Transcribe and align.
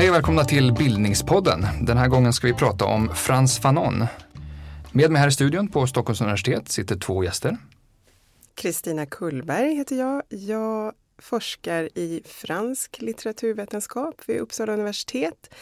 Hej 0.00 0.08
och 0.08 0.14
välkomna 0.14 0.44
till 0.44 0.72
Bildningspodden. 0.72 1.66
Den 1.80 1.96
här 1.96 2.08
gången 2.08 2.32
ska 2.32 2.46
vi 2.46 2.54
prata 2.54 2.84
om 2.84 3.08
Frans 3.14 3.58
Fanon. 3.58 4.06
Med 4.92 5.10
mig 5.10 5.20
här 5.20 5.28
i 5.28 5.32
studion 5.32 5.68
på 5.68 5.86
Stockholms 5.86 6.20
universitet 6.20 6.68
sitter 6.68 6.96
två 6.96 7.24
gäster. 7.24 7.56
Kristina 8.54 9.06
Kullberg 9.06 9.74
heter 9.74 9.96
jag. 9.96 10.22
Jag 10.28 10.92
forskar 11.18 11.98
i 11.98 12.22
fransk 12.26 12.96
litteraturvetenskap 13.00 14.22
vid 14.26 14.40
Uppsala 14.40 14.72
universitet 14.72 15.54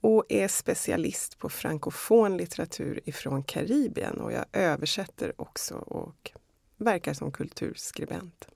och 0.00 0.24
är 0.28 0.48
specialist 0.48 1.38
på 1.38 1.48
frankofon 1.48 2.36
litteratur 2.36 3.00
ifrån 3.04 3.42
Karibien 3.42 4.20
och 4.20 4.32
jag 4.32 4.44
översätter 4.52 5.32
också 5.36 5.74
och 5.74 6.32
verkar 6.76 7.14
som 7.14 7.32
kulturskribent. 7.32 8.46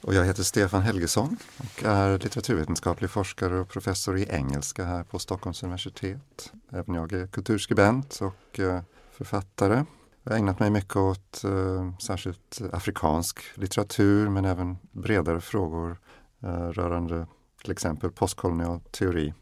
Och 0.00 0.14
jag 0.14 0.24
heter 0.24 0.42
Stefan 0.42 0.82
Helgesson 0.82 1.36
och 1.58 1.84
är 1.84 2.18
litteraturvetenskaplig 2.18 3.10
forskare 3.10 3.60
och 3.60 3.68
professor 3.68 4.18
i 4.18 4.26
engelska 4.30 4.84
här 4.84 5.04
på 5.04 5.18
Stockholms 5.18 5.62
universitet. 5.62 6.52
Även 6.72 6.94
jag 6.94 7.12
är 7.12 7.26
kulturskribent 7.26 8.20
och 8.20 8.60
eh, 8.60 8.82
författare. 9.10 9.84
Jag 10.22 10.32
har 10.32 10.38
ägnat 10.38 10.60
mig 10.60 10.70
mycket 10.70 10.96
åt 10.96 11.44
eh, 11.44 11.98
särskilt 11.98 12.60
afrikansk 12.72 13.40
litteratur 13.54 14.28
men 14.28 14.44
även 14.44 14.78
bredare 14.92 15.40
frågor 15.40 15.98
eh, 16.42 16.68
rörande 16.68 17.26
till 17.62 17.72
exempel 17.72 18.10
postkolonial 18.10 18.80
teori. 18.80 19.34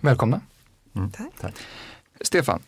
Välkomna. 0.00 0.40
Mm. 0.96 1.10
Tack. 1.10 1.32
Tack. 1.40 1.54
Stefan, 2.20 2.62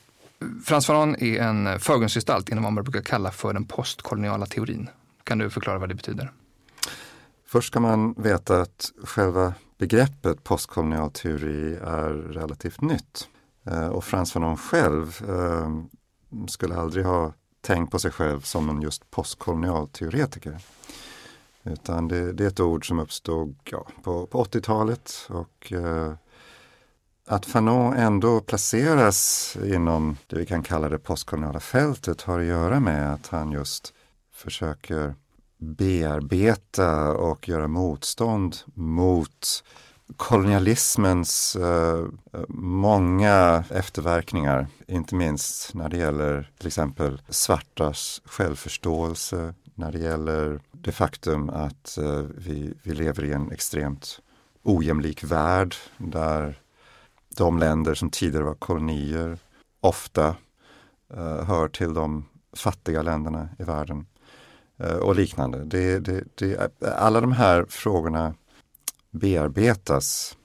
Frans 0.64 0.86
Fanon 0.86 1.16
är 1.16 1.40
en 1.42 1.80
förgrundsgestalt 1.80 2.48
inom 2.48 2.64
vad 2.64 2.72
man 2.72 2.84
brukar 2.84 3.02
kalla 3.02 3.30
för 3.30 3.52
den 3.52 3.64
postkoloniala 3.64 4.46
teorin. 4.46 4.88
Kan 5.24 5.38
du 5.38 5.50
förklara 5.50 5.78
vad 5.78 5.88
det 5.88 5.94
betyder? 5.94 6.32
Först 7.46 7.68
ska 7.68 7.80
man 7.80 8.12
veta 8.12 8.60
att 8.60 8.92
själva 9.04 9.54
begreppet 9.78 10.44
postkolonial 10.44 11.10
teori 11.10 11.74
är 11.74 12.12
relativt 12.12 12.80
nytt. 12.80 13.28
Eh, 13.64 13.88
och 13.88 14.04
Frans 14.04 14.32
Fanon 14.32 14.56
själv 14.56 15.20
eh, 15.28 15.70
skulle 16.48 16.76
aldrig 16.76 17.04
ha 17.04 17.32
tänkt 17.60 17.90
på 17.90 17.98
sig 17.98 18.10
själv 18.10 18.40
som 18.40 18.68
en 18.68 18.82
just 18.82 19.10
postkolonial 19.10 19.88
teoretiker. 19.88 20.58
Utan 21.62 22.08
det, 22.08 22.32
det, 22.32 22.44
är 22.44 22.48
ett 22.48 22.60
ord 22.60 22.88
som 22.88 22.98
uppstod 22.98 23.56
ja, 23.64 23.86
på, 24.02 24.26
på 24.26 24.44
80-talet 24.44 25.12
och 25.28 25.72
eh, 25.72 26.12
att 27.30 27.46
Fanon 27.46 27.92
ändå 27.92 28.40
placeras 28.40 29.56
inom 29.64 30.16
det 30.26 30.36
vi 30.36 30.46
kan 30.46 30.62
kalla 30.62 30.88
det 30.88 30.98
postkoloniala 30.98 31.60
fältet 31.60 32.22
har 32.22 32.40
att 32.40 32.46
göra 32.46 32.80
med 32.80 33.12
att 33.12 33.26
han 33.26 33.52
just 33.52 33.92
försöker 34.34 35.14
bearbeta 35.58 37.12
och 37.12 37.48
göra 37.48 37.68
motstånd 37.68 38.56
mot 38.74 39.64
kolonialismens 40.16 41.56
eh, 41.56 42.06
många 42.48 43.64
efterverkningar, 43.70 44.66
inte 44.86 45.14
minst 45.14 45.74
när 45.74 45.88
det 45.88 45.96
gäller 45.96 46.50
till 46.58 46.66
exempel 46.66 47.22
svartas 47.28 48.22
självförståelse, 48.24 49.54
när 49.74 49.92
det 49.92 49.98
gäller 49.98 50.60
det 50.72 50.92
faktum 50.92 51.50
att 51.50 51.98
eh, 51.98 52.24
vi, 52.36 52.74
vi 52.82 52.94
lever 52.94 53.24
i 53.24 53.32
en 53.32 53.52
extremt 53.52 54.20
ojämlik 54.62 55.24
värld 55.24 55.74
där 55.98 56.60
de 57.40 57.58
länder 57.58 57.94
som 57.94 58.10
tidigare 58.10 58.44
var 58.44 58.54
kolonier 58.54 59.38
ofta 59.80 60.36
eh, 61.14 61.44
hör 61.44 61.68
till 61.68 61.94
de 61.94 62.24
fattiga 62.52 63.02
länderna 63.02 63.48
i 63.58 63.62
världen. 63.62 64.06
Eh, 64.78 64.96
och 64.96 65.16
liknande. 65.16 65.64
Det, 65.64 65.98
det, 65.98 66.24
det, 66.34 66.72
alla 66.98 67.20
de 67.20 67.32
här 67.32 67.66
frågorna 67.68 68.34
bearbetas 69.10 70.36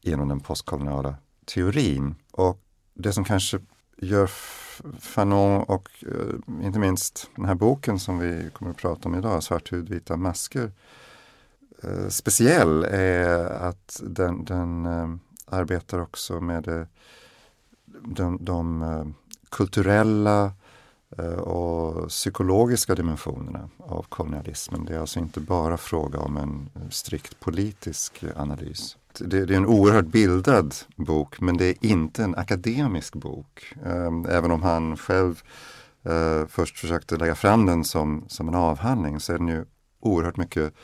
genom 0.00 0.28
den 0.28 0.40
postkoloniala 0.40 1.14
teorin. 1.44 2.14
Och 2.30 2.60
det 2.94 3.12
som 3.12 3.24
kanske 3.24 3.58
gör 3.96 4.30
Fanon 5.00 5.62
och 5.62 5.88
eh, 6.02 6.64
inte 6.66 6.78
minst 6.78 7.30
den 7.36 7.44
här 7.44 7.54
boken 7.54 7.98
som 7.98 8.18
vi 8.18 8.50
kommer 8.52 8.70
att 8.70 8.76
prata 8.76 9.08
om 9.08 9.14
idag, 9.14 9.42
Svart 9.42 9.72
hud, 9.72 9.88
vita 9.88 10.16
masker, 10.16 10.72
eh, 11.82 12.08
speciell 12.08 12.84
är 12.84 13.50
att 13.50 14.00
den, 14.02 14.44
den 14.44 14.86
eh, 14.86 15.08
arbetar 15.50 15.98
också 15.98 16.40
med 16.40 16.68
eh, 16.68 16.86
de, 18.04 18.38
de 18.40 18.82
eh, 18.82 19.06
kulturella 19.48 20.52
eh, 21.18 21.32
och 21.32 22.08
psykologiska 22.08 22.94
dimensionerna 22.94 23.68
av 23.78 24.02
kolonialismen. 24.08 24.84
Det 24.84 24.94
är 24.94 25.00
alltså 25.00 25.18
inte 25.18 25.40
bara 25.40 25.76
fråga 25.76 26.18
om 26.18 26.36
en 26.36 26.70
strikt 26.90 27.40
politisk 27.40 28.24
analys. 28.36 28.96
Det, 29.18 29.44
det 29.44 29.54
är 29.54 29.58
en 29.58 29.66
oerhört 29.66 30.06
bildad 30.06 30.74
bok 30.96 31.40
men 31.40 31.56
det 31.56 31.64
är 31.64 31.86
inte 31.86 32.24
en 32.24 32.34
akademisk 32.34 33.14
bok. 33.14 33.74
Ehm, 33.84 34.26
även 34.26 34.50
om 34.50 34.62
han 34.62 34.96
själv 34.96 35.42
först 36.48 36.78
försökte 36.78 37.16
lägga 37.16 37.34
fram 37.34 37.66
den 37.66 37.84
som, 37.84 38.24
som 38.28 38.48
en 38.48 38.54
avhandling 38.54 39.20
så 39.20 39.32
är 39.32 39.38
den 39.38 39.48
ju 39.48 39.64
oerhört 40.00 40.36
mycket 40.36 40.74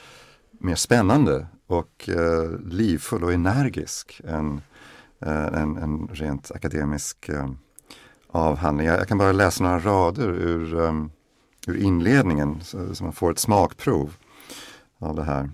mer 0.50 0.74
spännande 0.74 1.46
och 1.66 2.08
eh, 2.08 2.60
livfull 2.64 3.24
och 3.24 3.32
energisk 3.32 4.20
än 4.24 4.60
eh, 5.20 5.46
en, 5.46 5.76
en 5.76 6.08
rent 6.12 6.50
akademisk 6.50 7.28
eh, 7.28 7.50
avhandling. 8.28 8.86
Jag 8.86 9.08
kan 9.08 9.18
bara 9.18 9.32
läsa 9.32 9.64
några 9.64 9.78
rader 9.78 10.28
ur, 10.28 10.74
um, 10.74 11.10
ur 11.66 11.76
inledningen 11.76 12.60
så, 12.62 12.94
så 12.94 13.04
man 13.04 13.12
får 13.12 13.30
ett 13.30 13.38
smakprov 13.38 14.16
av 14.98 15.16
det 15.16 15.24
här. 15.24 15.50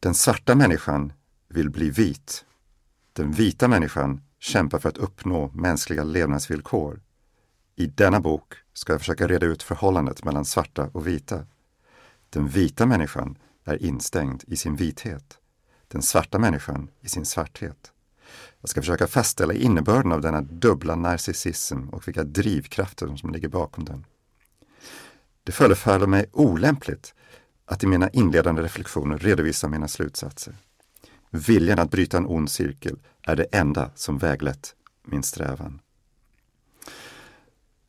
Den 0.00 0.14
svarta 0.14 0.54
människan 0.54 1.12
vill 1.48 1.70
bli 1.70 1.90
vit. 1.90 2.44
Den 3.12 3.32
vita 3.32 3.68
människan 3.68 4.20
kämpar 4.38 4.78
för 4.78 4.88
att 4.88 4.98
uppnå 4.98 5.50
mänskliga 5.54 6.04
levnadsvillkor. 6.04 7.00
I 7.76 7.86
denna 7.86 8.20
bok 8.20 8.54
ska 8.72 8.92
jag 8.92 9.00
försöka 9.00 9.28
reda 9.28 9.46
ut 9.46 9.62
förhållandet 9.62 10.24
mellan 10.24 10.44
svarta 10.44 10.90
och 10.92 11.06
vita. 11.06 11.46
Den 12.30 12.48
vita 12.48 12.86
människan 12.86 13.38
är 13.64 13.82
instängd 13.82 14.44
i 14.46 14.56
sin 14.56 14.76
vithet. 14.76 15.38
Den 15.88 16.02
svarta 16.02 16.38
människan 16.38 16.90
i 17.00 17.08
sin 17.08 17.24
svarthet. 17.24 17.92
Jag 18.60 18.68
ska 18.68 18.80
försöka 18.80 19.06
fastställa 19.06 19.54
innebörden 19.54 20.12
av 20.12 20.20
denna 20.20 20.40
dubbla 20.40 20.94
narcissism 20.94 21.88
och 21.88 22.08
vilka 22.08 22.24
drivkrafter 22.24 23.16
som 23.16 23.32
ligger 23.32 23.48
bakom 23.48 23.84
den. 23.84 24.06
Det 25.44 25.52
förefaller 25.52 26.06
mig 26.06 26.26
olämpligt 26.32 27.14
att 27.64 27.84
i 27.84 27.86
mina 27.86 28.08
inledande 28.08 28.62
reflektioner 28.62 29.18
redovisa 29.18 29.68
mina 29.68 29.88
slutsatser. 29.88 30.56
Viljan 31.30 31.78
att 31.78 31.90
bryta 31.90 32.16
en 32.16 32.26
ond 32.26 32.50
cirkel 32.50 32.98
är 33.22 33.36
det 33.36 33.44
enda 33.44 33.90
som 33.94 34.18
väglett 34.18 34.74
min 35.02 35.22
strävan. 35.22 35.80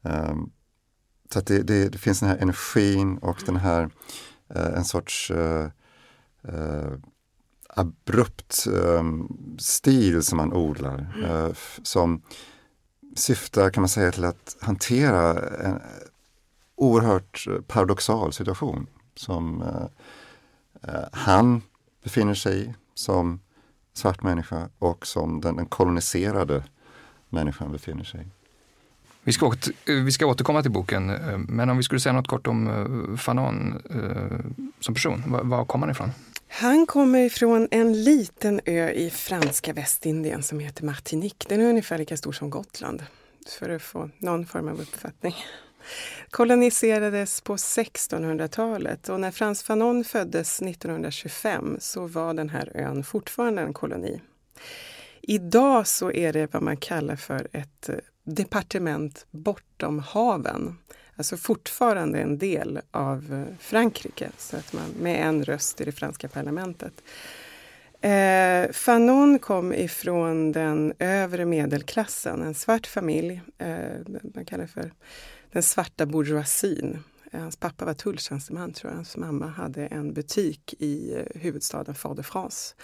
Um, 0.01 0.51
så 1.33 1.39
att 1.39 1.47
det, 1.47 1.63
det, 1.63 1.89
det, 1.89 1.97
finns 1.97 2.19
den 2.19 2.29
här 2.29 2.37
energin 2.37 3.17
och 3.17 3.43
den 3.45 3.55
här 3.55 3.83
uh, 3.83 3.89
en 4.55 4.85
sorts 4.85 5.31
uh, 5.31 5.67
uh, 6.49 6.93
abrupt 7.69 8.67
stil 9.57 10.23
som 10.23 10.37
man 10.37 10.53
odlar. 10.53 11.13
Mm. 11.17 11.55
Som 11.83 12.21
syftar 13.15 13.69
kan 13.69 13.81
man 13.81 13.89
säga 13.89 14.11
till 14.11 14.25
att 14.25 14.57
hantera 14.61 15.49
en 15.49 15.81
oerhört 16.75 17.47
paradoxal 17.67 18.33
situation 18.33 18.87
som 19.15 19.63
han 21.11 21.61
befinner 22.03 22.33
sig 22.33 22.61
i 22.61 22.73
som 22.93 23.39
svart 23.93 24.23
människa 24.23 24.69
och 24.79 25.07
som 25.07 25.41
den, 25.41 25.55
den 25.55 25.65
koloniserade 25.65 26.63
människan 27.29 27.71
befinner 27.71 28.03
sig 28.03 28.21
i. 28.21 28.42
Vi 29.23 29.33
ska, 29.33 29.45
eh, 29.45 29.95
vi 29.95 30.11
ska 30.11 30.25
återkomma 30.25 30.61
till 30.61 30.71
boken, 30.71 31.09
eh, 31.09 31.37
men 31.37 31.69
om 31.69 31.77
vi 31.77 31.83
skulle 31.83 31.99
säga 31.99 32.13
något 32.13 32.27
kort 32.27 32.47
om 32.47 32.67
eh, 32.67 33.17
Fanon 33.17 33.81
som 34.79 34.93
person, 34.93 35.23
var, 35.27 35.43
var 35.43 35.65
kom 35.65 35.81
han 35.81 35.91
ifrån? 35.91 36.11
Han 36.47 36.85
kommer 36.85 37.19
ifrån 37.19 37.67
en 37.71 38.03
liten 38.03 38.61
ö 38.65 38.89
i 38.89 39.09
franska 39.09 39.73
Västindien 39.73 40.43
som 40.43 40.59
heter 40.59 40.85
Martinique. 40.85 41.45
Den 41.49 41.61
är 41.61 41.69
ungefär 41.69 41.97
lika 41.97 42.17
stor 42.17 42.31
som 42.31 42.49
Gotland, 42.49 43.03
för 43.59 43.69
att 43.69 43.81
få 43.81 44.09
någon 44.17 44.45
form 44.45 44.67
av 44.67 44.81
uppfattning. 44.81 45.35
Koloniserades 46.29 47.41
på 47.41 47.55
1600-talet 47.55 49.09
och 49.09 49.19
när 49.19 49.31
Frans 49.31 49.63
Fanon 49.63 50.03
föddes 50.03 50.61
1925 50.61 51.77
så 51.79 52.07
var 52.07 52.33
den 52.33 52.49
här 52.49 52.71
ön 52.75 53.03
fortfarande 53.03 53.61
en 53.61 53.73
koloni. 53.73 54.21
Idag 55.21 55.87
så 55.87 56.11
är 56.11 56.33
det 56.33 56.53
vad 56.53 56.63
man 56.63 56.77
kallar 56.77 57.15
för 57.15 57.47
ett 57.51 57.89
departement 58.23 59.25
bortom 59.31 59.99
haven 59.99 60.77
alltså 61.15 61.37
fortfarande 61.37 62.19
en 62.19 62.37
del 62.37 62.79
av 62.91 63.33
eh, 63.33 63.55
Frankrike, 63.59 64.29
så 64.37 64.57
att 64.57 64.73
man 64.73 64.89
med 64.89 65.27
en 65.27 65.43
röst 65.43 65.81
i 65.81 65.85
det 65.85 65.91
franska 65.91 66.27
parlamentet. 66.27 66.93
Eh, 68.01 68.71
Fanon 68.71 69.39
kom 69.39 69.73
ifrån 69.73 70.51
den 70.51 70.93
övre 70.99 71.45
medelklassen, 71.45 72.41
en 72.41 72.53
svart 72.53 72.87
familj. 72.87 73.41
Eh, 73.57 73.77
man 74.35 74.45
kallar 74.45 74.63
det 74.63 74.67
för 74.67 74.93
den 75.51 75.63
svarta 75.63 76.05
bourgeoisien. 76.05 77.03
Eh, 77.31 77.41
hans 77.41 77.57
pappa 77.57 77.85
var 77.85 77.93
tulltjänsteman 77.93 78.73
tror 78.73 78.91
jag. 78.91 78.95
Hans 78.95 79.17
mamma 79.17 79.47
hade 79.47 79.87
en 79.87 80.13
butik 80.13 80.73
i 80.79 81.13
eh, 81.13 81.41
huvudstaden 81.41 81.95
Fort-de-France. 81.95 82.75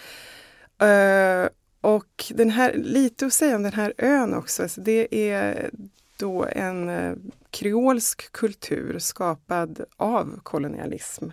Eh, 0.82 1.50
och 1.82 2.26
den 2.34 2.50
här, 2.50 2.74
lite 2.74 3.26
att 3.26 3.34
säga 3.34 3.56
om 3.56 3.64
den 3.64 3.74
här 3.74 3.94
ön 3.98 4.34
också. 4.34 4.64
Alltså 4.64 4.82
det 4.82 5.32
är 5.32 5.70
då 6.18 6.46
en 6.52 6.90
eh, 6.90 7.14
kreolsk 7.50 8.32
kultur 8.32 9.00
skapad 9.00 9.86
av 9.98 10.40
kolonialism. 10.44 11.30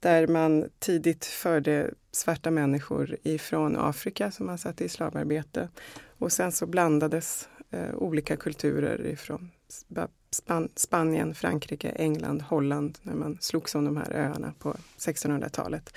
Där 0.00 0.26
man 0.26 0.68
tidigt 0.78 1.24
förde 1.24 1.90
svarta 2.12 2.50
människor 2.50 3.16
ifrån 3.22 3.76
Afrika 3.76 4.30
som 4.30 4.46
man 4.46 4.58
satte 4.58 4.84
i 4.84 4.88
slavarbete. 4.88 5.68
Och 6.18 6.32
sen 6.32 6.52
så 6.52 6.66
blandades 6.66 7.48
eh, 7.70 7.94
olika 7.94 8.36
kulturer 8.36 9.06
ifrån 9.06 9.50
Span 10.30 10.68
Spanien, 10.74 11.34
Frankrike, 11.34 11.88
England, 11.88 12.42
Holland 12.42 12.98
när 13.02 13.14
man 13.14 13.38
slogs 13.40 13.74
om 13.74 13.84
de 13.84 13.96
här 13.96 14.12
öarna 14.12 14.52
på 14.58 14.76
1600-talet. 14.98 15.94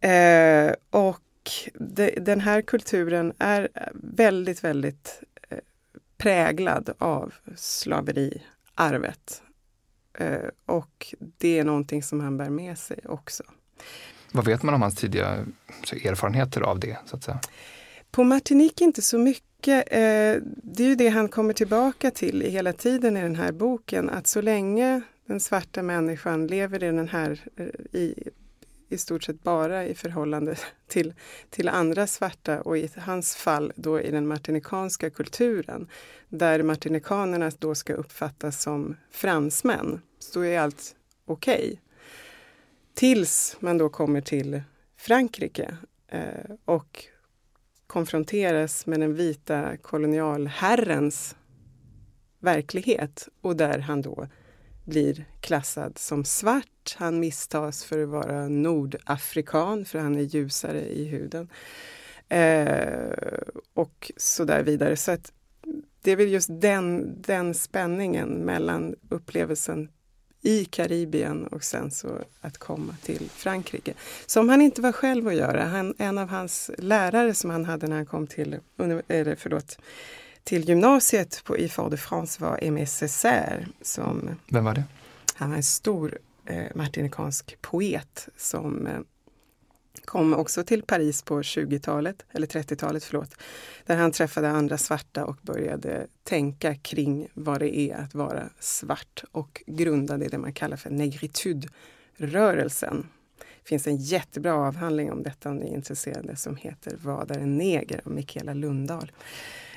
Eh, 0.00 0.74
och 0.90 1.23
de, 1.74 2.10
den 2.10 2.40
här 2.40 2.62
kulturen 2.62 3.32
är 3.38 3.68
väldigt, 3.94 4.64
väldigt 4.64 5.22
eh, 5.48 5.58
präglad 6.16 6.94
av 6.98 7.34
slaveriarvet. 7.56 9.42
Eh, 10.18 10.48
och 10.66 11.14
det 11.38 11.58
är 11.58 11.64
någonting 11.64 12.02
som 12.02 12.20
han 12.20 12.36
bär 12.36 12.50
med 12.50 12.78
sig 12.78 12.98
också. 13.04 13.42
Vad 14.32 14.44
vet 14.44 14.62
man 14.62 14.74
om 14.74 14.82
hans 14.82 14.94
tidiga 14.94 15.46
erfarenheter 16.04 16.60
av 16.60 16.80
det? 16.80 16.98
så 17.06 17.16
att 17.16 17.24
säga? 17.24 17.40
På 18.10 18.24
Martinique 18.24 18.84
inte 18.84 19.02
så 19.02 19.18
mycket. 19.18 19.84
Eh, 19.90 20.42
det 20.62 20.84
är 20.84 20.88
ju 20.88 20.94
det 20.94 21.08
han 21.08 21.28
kommer 21.28 21.52
tillbaka 21.52 22.10
till 22.10 22.40
hela 22.40 22.72
tiden 22.72 23.16
i 23.16 23.22
den 23.22 23.36
här 23.36 23.52
boken, 23.52 24.10
att 24.10 24.26
så 24.26 24.40
länge 24.40 25.00
den 25.26 25.40
svarta 25.40 25.82
människan 25.82 26.46
lever 26.46 26.84
i 26.84 26.86
den 26.86 27.08
här, 27.08 27.40
i, 27.92 28.14
i 28.94 28.98
stort 28.98 29.22
sett 29.22 29.42
bara 29.42 29.86
i 29.86 29.94
förhållande 29.94 30.56
till, 30.88 31.14
till 31.50 31.68
andra 31.68 32.06
svarta 32.06 32.60
och 32.60 32.78
i 32.78 32.90
hans 32.96 33.36
fall 33.36 33.72
då 33.76 34.00
i 34.00 34.10
den 34.10 34.26
martinikanska 34.26 35.10
kulturen, 35.10 35.88
där 36.28 36.62
martinikanerna 36.62 37.50
då 37.58 37.74
ska 37.74 37.94
uppfattas 37.94 38.62
som 38.62 38.96
fransmän, 39.10 40.00
så 40.18 40.44
är 40.44 40.58
allt 40.60 40.96
okej. 41.24 41.64
Okay. 41.64 41.76
Tills 42.94 43.56
man 43.60 43.78
då 43.78 43.88
kommer 43.88 44.20
till 44.20 44.62
Frankrike 44.96 45.76
eh, 46.08 46.54
och 46.64 47.04
konfronteras 47.86 48.86
med 48.86 49.00
den 49.00 49.14
vita 49.14 49.76
kolonialherrens 49.76 51.36
verklighet 52.38 53.28
och 53.40 53.56
där 53.56 53.78
han 53.78 54.02
då 54.02 54.28
blir 54.84 55.24
klassad 55.40 55.98
som 55.98 56.24
svart. 56.24 56.96
Han 56.96 57.20
misstas 57.20 57.84
för 57.84 58.02
att 58.02 58.08
vara 58.08 58.48
nordafrikan 58.48 59.84
för 59.84 59.98
han 59.98 60.16
är 60.16 60.22
ljusare 60.22 60.80
i 60.80 61.04
huden. 61.04 61.48
Eh, 62.28 63.12
och 63.74 64.12
så 64.16 64.44
där 64.44 64.62
vidare. 64.62 64.96
Så 64.96 65.12
att 65.12 65.32
det 66.02 66.10
är 66.10 66.16
väl 66.16 66.32
just 66.32 66.48
den, 66.52 67.14
den 67.22 67.54
spänningen 67.54 68.28
mellan 68.28 68.94
upplevelsen 69.08 69.88
i 70.42 70.64
Karibien 70.64 71.46
och 71.46 71.64
sen 71.64 71.90
så 71.90 72.18
att 72.40 72.58
komma 72.58 72.96
till 73.02 73.30
Frankrike. 73.30 73.94
Som 74.26 74.48
han 74.48 74.60
inte 74.60 74.82
var 74.82 74.92
själv 74.92 75.28
att 75.28 75.34
göra. 75.34 75.64
Han, 75.64 75.94
en 75.98 76.18
av 76.18 76.28
hans 76.28 76.70
lärare 76.78 77.34
som 77.34 77.50
han 77.50 77.64
hade 77.64 77.86
när 77.86 77.96
han 77.96 78.06
kom 78.06 78.26
till, 78.26 78.56
eller 79.08 79.36
förlåt, 79.36 79.78
till 80.44 80.68
gymnasiet 80.68 81.42
på, 81.44 81.58
i 81.58 81.68
Fort-de-France 81.68 82.42
var 82.42 82.58
Aimé 82.62 82.86
Césaire. 82.86 83.66
Som, 83.82 84.30
Vem 84.48 84.64
var 84.64 84.74
det? 84.74 84.84
Han 85.34 85.50
var 85.50 85.56
en 85.56 85.62
stor 85.62 86.18
eh, 86.46 86.64
martinikansk 86.74 87.56
poet 87.60 88.28
som 88.36 88.86
eh, 88.86 89.00
kom 90.04 90.34
också 90.34 90.64
till 90.64 90.82
Paris 90.82 91.22
på 91.22 91.42
20-talet, 91.42 92.24
eller 92.32 92.46
30-talet 92.46 93.04
förlåt, 93.04 93.34
där 93.86 93.96
han 93.96 94.12
träffade 94.12 94.50
andra 94.50 94.78
svarta 94.78 95.24
och 95.24 95.36
började 95.42 96.06
tänka 96.22 96.74
kring 96.74 97.28
vad 97.34 97.60
det 97.60 97.78
är 97.78 97.96
att 97.96 98.14
vara 98.14 98.48
svart 98.58 99.24
och 99.32 99.62
grundade 99.66 100.28
det 100.28 100.38
man 100.38 100.52
kallar 100.52 100.76
för 100.76 100.90
negritude-rörelsen. 100.90 103.06
Det 103.38 103.68
finns 103.68 103.86
en 103.86 103.96
jättebra 103.96 104.54
avhandling 104.54 105.12
om 105.12 105.22
detta 105.22 105.50
om 105.50 105.56
ni 105.56 105.66
är 105.66 105.74
intresserade 105.74 106.36
som 106.36 106.56
heter 106.56 106.96
Vad 107.02 107.30
är 107.30 107.38
en 107.38 107.56
neger? 107.56 108.00
av 108.04 108.12
Mikaela 108.12 108.54
Lundahl. 108.54 109.12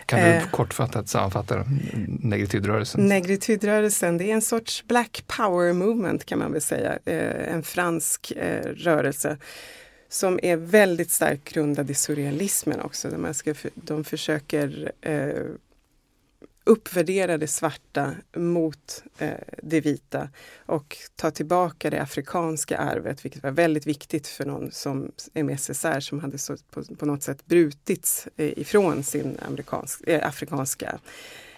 Kan 0.08 0.20
du 0.20 0.26
eh, 0.26 0.50
kortfattat 0.52 1.10
sammanfatta 1.10 1.66
negritudrörelsen? 2.08 3.06
Negritudrörelsen, 3.06 4.18
det 4.18 4.26
är 4.32 4.34
en 4.34 4.42
sorts 4.42 4.84
black 4.88 5.24
power 5.28 5.74
movement 5.74 6.26
kan 6.26 6.40
man 6.40 6.52
väl 6.52 6.62
säga. 6.62 7.00
Eh, 7.06 7.54
en 7.54 7.64
fransk 7.64 8.32
eh, 8.32 8.64
rörelse 8.64 9.38
som 10.10 10.40
är 10.44 10.56
väldigt 10.58 11.12
starkt 11.12 11.54
grundad 11.54 11.90
i 11.90 11.94
surrealismen 11.94 12.82
också. 12.82 13.10
Där 13.10 13.18
man 13.18 13.34
ska, 13.34 13.54
de 13.76 14.04
försöker 14.04 14.92
eh, 15.02 15.44
uppvärdera 16.68 17.38
det 17.38 17.48
svarta 17.48 18.16
mot 18.36 19.04
eh, 19.18 19.32
det 19.64 19.82
vita 19.82 20.30
och 20.66 20.98
ta 21.16 21.32
tillbaka 21.32 21.90
det 21.90 22.02
afrikanska 22.02 22.78
arvet, 22.78 23.26
vilket 23.26 23.44
var 23.44 23.52
väldigt 23.52 23.88
viktigt 23.88 24.28
för 24.28 24.46
någon 24.46 24.72
som 24.72 25.12
MSSR 25.34 26.00
som 26.00 26.20
hade 26.20 26.38
så, 26.38 26.58
på, 26.72 26.84
på 26.84 27.06
något 27.06 27.24
sätt 27.24 27.46
brutits 27.46 28.28
eh, 28.36 28.60
ifrån 28.60 29.04
sin 29.04 29.38
amerikansk, 29.48 30.08
eh, 30.08 30.28
afrikanska 30.28 31.00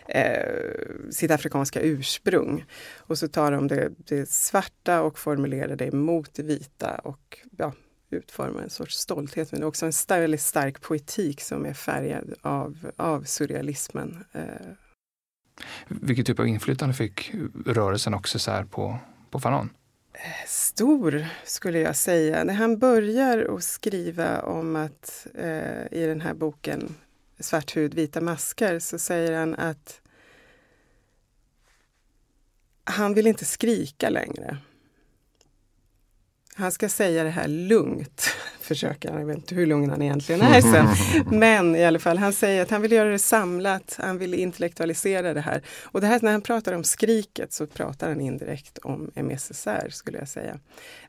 eh, 0.08 1.12
sitt 1.12 1.32
afrikanska 1.32 1.82
ursprung. 1.82 2.66
Och 2.98 3.18
så 3.18 3.28
tar 3.28 3.52
de 3.52 3.68
det, 3.68 3.92
det 3.98 4.30
svarta 4.30 5.02
och 5.02 5.20
formulerar 5.20 5.76
det 5.76 5.92
mot 5.92 6.34
det 6.34 6.44
vita 6.44 6.96
och 6.96 7.40
ja, 7.58 7.74
utforma 8.10 8.62
en 8.64 8.70
sorts 8.70 8.98
stolthet 8.98 9.52
men 9.52 9.64
också 9.64 9.86
en 9.86 9.92
väldigt 10.08 10.42
stark 10.42 10.82
poetik 10.82 11.42
som 11.42 11.66
är 11.66 11.74
färgad 11.74 12.34
av, 12.42 12.92
av 12.98 13.24
surrealismen. 13.24 14.26
Eh. 14.34 14.89
Vilken 15.88 16.26
typ 16.26 16.40
av 16.40 16.48
inflytande 16.48 16.96
fick 16.96 17.32
rörelsen 17.66 18.14
också 18.14 18.40
så 18.40 18.64
på, 18.72 18.98
på 19.30 19.40
Fanon? 19.40 19.70
Stor 20.48 21.26
skulle 21.44 21.80
jag 21.80 21.96
säga. 21.96 22.44
När 22.44 22.54
han 22.54 22.80
börjar 22.80 23.56
att 23.56 23.64
skriva 23.64 24.42
om 24.42 24.76
att 24.76 25.28
eh, 25.34 26.00
i 26.00 26.06
den 26.06 26.22
här 26.22 26.34
boken 26.34 26.96
Svart 27.40 27.78
hud, 27.78 27.94
vita 27.94 28.22
masker 28.22 28.80
så 28.80 29.00
säger 29.00 29.40
han 29.40 29.56
att 29.56 30.02
han 32.84 33.14
vill 33.14 33.28
inte 33.28 33.46
skrika 33.46 34.10
längre. 34.10 34.58
Han 36.60 36.72
ska 36.72 36.90
säga 36.90 37.24
det 37.24 37.30
här 37.30 37.48
lugnt, 37.48 38.30
försöker 38.60 39.10
han. 39.10 39.20
Jag 39.20 39.28
vet 39.28 39.38
inte 39.38 39.56
hur 39.56 39.66
lugn 39.66 39.90
han 39.90 40.02
egentligen 40.02 40.42
är 40.42 40.62
sen. 40.62 40.88
Men 41.40 41.76
i 41.76 41.86
alla 41.86 42.00
fall, 42.00 42.18
han 42.18 42.34
säger 42.34 42.62
att 42.62 42.70
han 42.70 42.82
vill 42.82 42.92
göra 42.92 43.10
det 43.10 43.20
samlat, 43.20 43.96
han 44.00 44.18
vill 44.18 44.34
intellektualisera 44.34 45.34
det 45.34 45.42
här. 45.42 45.62
Och 45.84 46.02
det 46.02 46.08
här 46.08 46.20
när 46.22 46.32
han 46.32 46.42
pratar 46.42 46.74
om 46.74 46.84
skriket 46.84 47.54
så 47.54 47.68
pratar 47.68 48.10
han 48.10 48.22
indirekt 48.22 48.78
om 48.78 49.12
MSSR 49.16 49.90
skulle 49.90 50.18
jag 50.18 50.30
säga. 50.30 50.60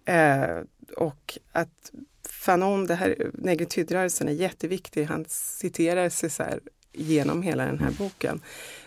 Eh, 0.04 0.64
och 0.96 1.38
att 1.52 1.92
Fanon, 2.28 2.86
det 2.86 2.94
här 2.94 3.30
negritydrörelsen 3.34 4.28
är 4.28 4.32
jätteviktig. 4.32 5.04
Han 5.04 5.24
citerar 5.28 6.08
César 6.08 6.60
genom 6.92 7.42
hela 7.42 7.64
den 7.64 7.78
här 7.78 7.90
boken. 7.90 8.40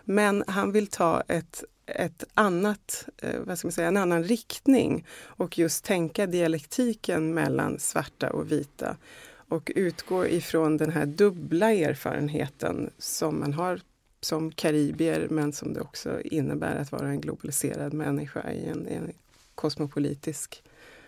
Men 0.04 0.44
han 0.48 0.72
vill 0.72 0.88
ta 0.88 1.24
ett 1.28 1.64
ett 1.86 2.24
annat, 2.34 3.06
eh, 3.18 3.40
vad 3.46 3.58
ska 3.58 3.68
man 3.68 3.72
säga, 3.72 3.88
en 3.88 3.98
annan 3.98 4.24
riktning 4.24 5.06
och 5.22 5.58
just 5.58 5.86
tänka 5.86 6.28
dialektiken 6.28 7.34
mellan 7.34 7.80
svarta 7.80 8.30
och 8.30 8.52
vita 8.52 8.98
och 9.26 9.72
utgå 9.76 10.28
ifrån 10.28 10.78
den 10.78 10.92
här 10.92 11.06
dubbla 11.06 11.74
erfarenheten 11.74 12.90
som 12.98 13.40
man 13.40 13.54
har 13.54 13.82
som 14.22 14.52
karibier 14.52 15.28
men 15.30 15.54
som 15.54 15.74
det 15.74 15.82
också 15.82 16.22
innebär 16.22 16.76
att 16.76 16.92
vara 16.92 17.08
en 17.08 17.22
globaliserad 17.22 17.94
människa 17.94 18.52
i 18.52 18.66
en, 18.66 18.88
en 18.88 19.14
kosmopolitisk 19.56 20.64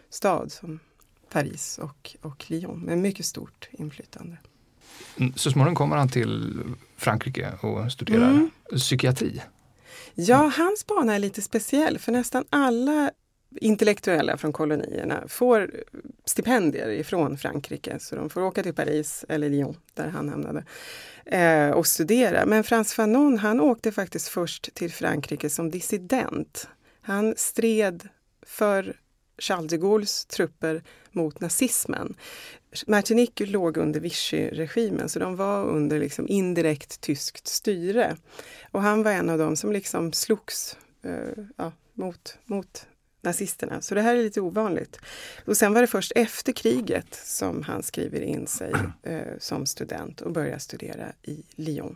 stad 0.10 0.52
som 0.52 0.80
Paris 1.30 1.78
och, 1.78 2.16
och 2.22 2.46
Lyon 2.48 2.80
med 2.80 2.98
mycket 2.98 3.26
stort 3.26 3.70
inflytande. 3.72 4.38
Mm, 5.18 5.34
så 5.36 5.52
småningom 5.52 5.76
kommer 5.76 5.98
han 5.98 6.10
till 6.10 6.64
Frankrike 6.98 7.52
och 7.62 7.92
studerar 7.92 8.30
mm. 8.30 8.50
psykiatri. 8.72 9.42
Ja, 10.16 10.52
hans 10.58 10.86
bana 10.86 11.16
är 11.16 11.20
lite 11.20 11.42
speciell 11.42 12.00
för 12.00 12.12
nästan 12.12 12.46
alla 12.50 13.12
intellektuella 13.62 14.38
från 14.38 14.54
kolonierna 14.54 15.24
får 15.28 15.72
stipendier 16.26 16.90
ifrån 16.90 17.38
Frankrike. 17.38 18.00
Så 18.00 18.16
de 18.16 18.30
får 18.30 18.42
åka 18.42 18.64
till 18.64 18.74
Paris 18.74 19.26
eller 19.30 19.50
Lyon, 19.50 19.78
där 19.94 20.08
han 20.08 20.30
hamnade, 20.30 20.66
eh, 21.26 21.70
och 21.70 21.88
studera. 21.88 22.46
Men 22.46 22.64
Frans 22.64 22.94
Fanon, 22.94 23.38
han 23.38 23.60
åkte 23.62 23.92
faktiskt 23.92 24.28
först 24.28 24.74
till 24.74 24.92
Frankrike 24.92 25.50
som 25.50 25.72
dissident. 25.72 26.68
Han 27.02 27.34
stred 27.38 28.10
för 28.46 28.96
Charles 29.38 29.70
de 29.70 29.78
Gaulles 29.78 30.26
trupper 30.26 30.84
mot 31.12 31.40
nazismen. 31.40 32.16
Martinique 32.88 33.46
låg 33.46 33.78
under 33.78 34.00
Vichy-regimen 34.00 35.10
så 35.10 35.20
de 35.20 35.36
var 35.36 35.66
under 35.66 36.00
liksom 36.00 36.28
indirekt 36.28 37.02
tyskt 37.02 37.48
styre. 37.48 38.16
Och 38.72 38.82
han 38.82 39.04
var 39.04 39.12
en 39.12 39.30
av 39.30 39.38
dem 39.38 39.56
som 39.56 39.72
liksom 39.72 40.14
slogs 40.14 40.78
eh, 41.04 41.44
ja, 41.58 41.72
mot, 41.94 42.38
mot 42.46 42.88
nazisterna. 43.22 43.82
Så 43.82 43.96
det 43.96 44.02
här 44.02 44.16
är 44.16 44.24
lite 44.24 44.42
ovanligt. 44.42 45.00
Och 45.46 45.58
sen 45.58 45.74
var 45.74 45.82
det 45.82 45.88
först 45.88 46.12
efter 46.16 46.52
kriget 46.52 47.22
som 47.24 47.64
han 47.64 47.84
skriver 47.84 48.22
in 48.22 48.48
sig 48.48 48.74
eh, 49.04 49.20
som 49.40 49.66
student 49.66 50.22
och 50.22 50.32
börjar 50.32 50.58
studera 50.58 51.08
i 51.24 51.44
Lyon. 51.56 51.96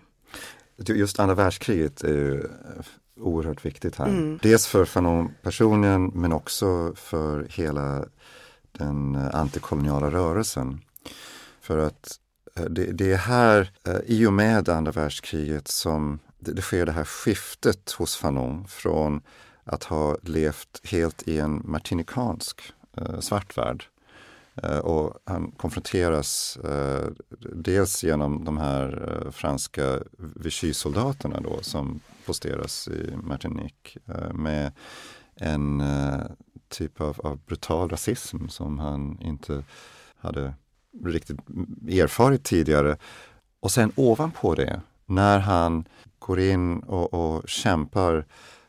Just 0.77 1.19
andra 1.19 1.35
världskriget 1.35 2.03
är 2.03 2.13
ju 2.13 2.39
eh, 2.39 2.85
oerhört 3.19 3.65
viktigt 3.65 3.95
här. 3.95 4.07
Mm. 4.07 4.39
Dels 4.43 4.67
för 4.67 4.85
Fanon 4.85 5.31
personligen 5.41 6.05
men 6.05 6.33
också 6.33 6.93
för 6.95 7.47
hela 7.49 8.05
den 8.71 9.15
eh, 9.15 9.35
antikoloniala 9.35 10.11
rörelsen. 10.11 10.81
För 11.61 11.77
att 11.77 12.19
eh, 12.55 12.63
det, 12.63 12.91
det 12.91 13.11
är 13.11 13.17
här, 13.17 13.71
eh, 13.87 13.99
i 14.05 14.25
och 14.25 14.33
med 14.33 14.69
andra 14.69 14.91
världskriget, 14.91 15.67
som 15.67 16.19
det, 16.39 16.51
det 16.51 16.61
sker 16.61 16.85
det 16.85 16.91
här 16.91 17.05
skiftet 17.05 17.91
hos 17.91 18.15
Fanon 18.15 18.67
från 18.67 19.21
att 19.63 19.83
ha 19.83 20.17
levt 20.23 20.81
helt 20.83 21.27
i 21.27 21.39
en 21.39 21.61
martinikansk 21.65 22.61
eh, 22.97 23.19
svart 23.19 23.57
värld. 23.57 23.85
Eh, 24.63 24.77
och 24.77 25.19
han 25.25 25.51
konfronteras 25.51 26.57
eh, 26.57 27.07
dels 27.55 28.03
genom 28.03 28.45
de 28.45 28.57
här 28.57 29.09
eh, 29.25 29.31
franska 29.31 29.99
Vichy-soldaterna 30.17 31.39
då 31.41 31.59
som 31.61 31.99
posteras 32.25 32.87
i 32.87 33.15
Martinique 33.23 33.99
eh, 34.07 34.33
med 34.33 34.71
en 35.35 35.81
eh, 35.81 36.21
typ 36.69 37.01
av, 37.01 37.21
av, 37.23 37.39
brutal 37.45 37.89
rasism 37.89 38.47
som 38.47 38.79
han 38.79 39.21
inte 39.21 39.63
hade 40.17 40.53
riktigt 41.05 41.39
erfarit 41.89 42.43
tidigare. 42.43 42.97
Och 43.59 43.71
sen 43.71 43.91
ovanpå 43.95 44.55
det, 44.55 44.81
när 45.05 45.39
han 45.39 45.85
går 46.19 46.39
in 46.39 46.79
och, 46.79 47.13
och 47.13 47.49
kämpar 47.49 48.25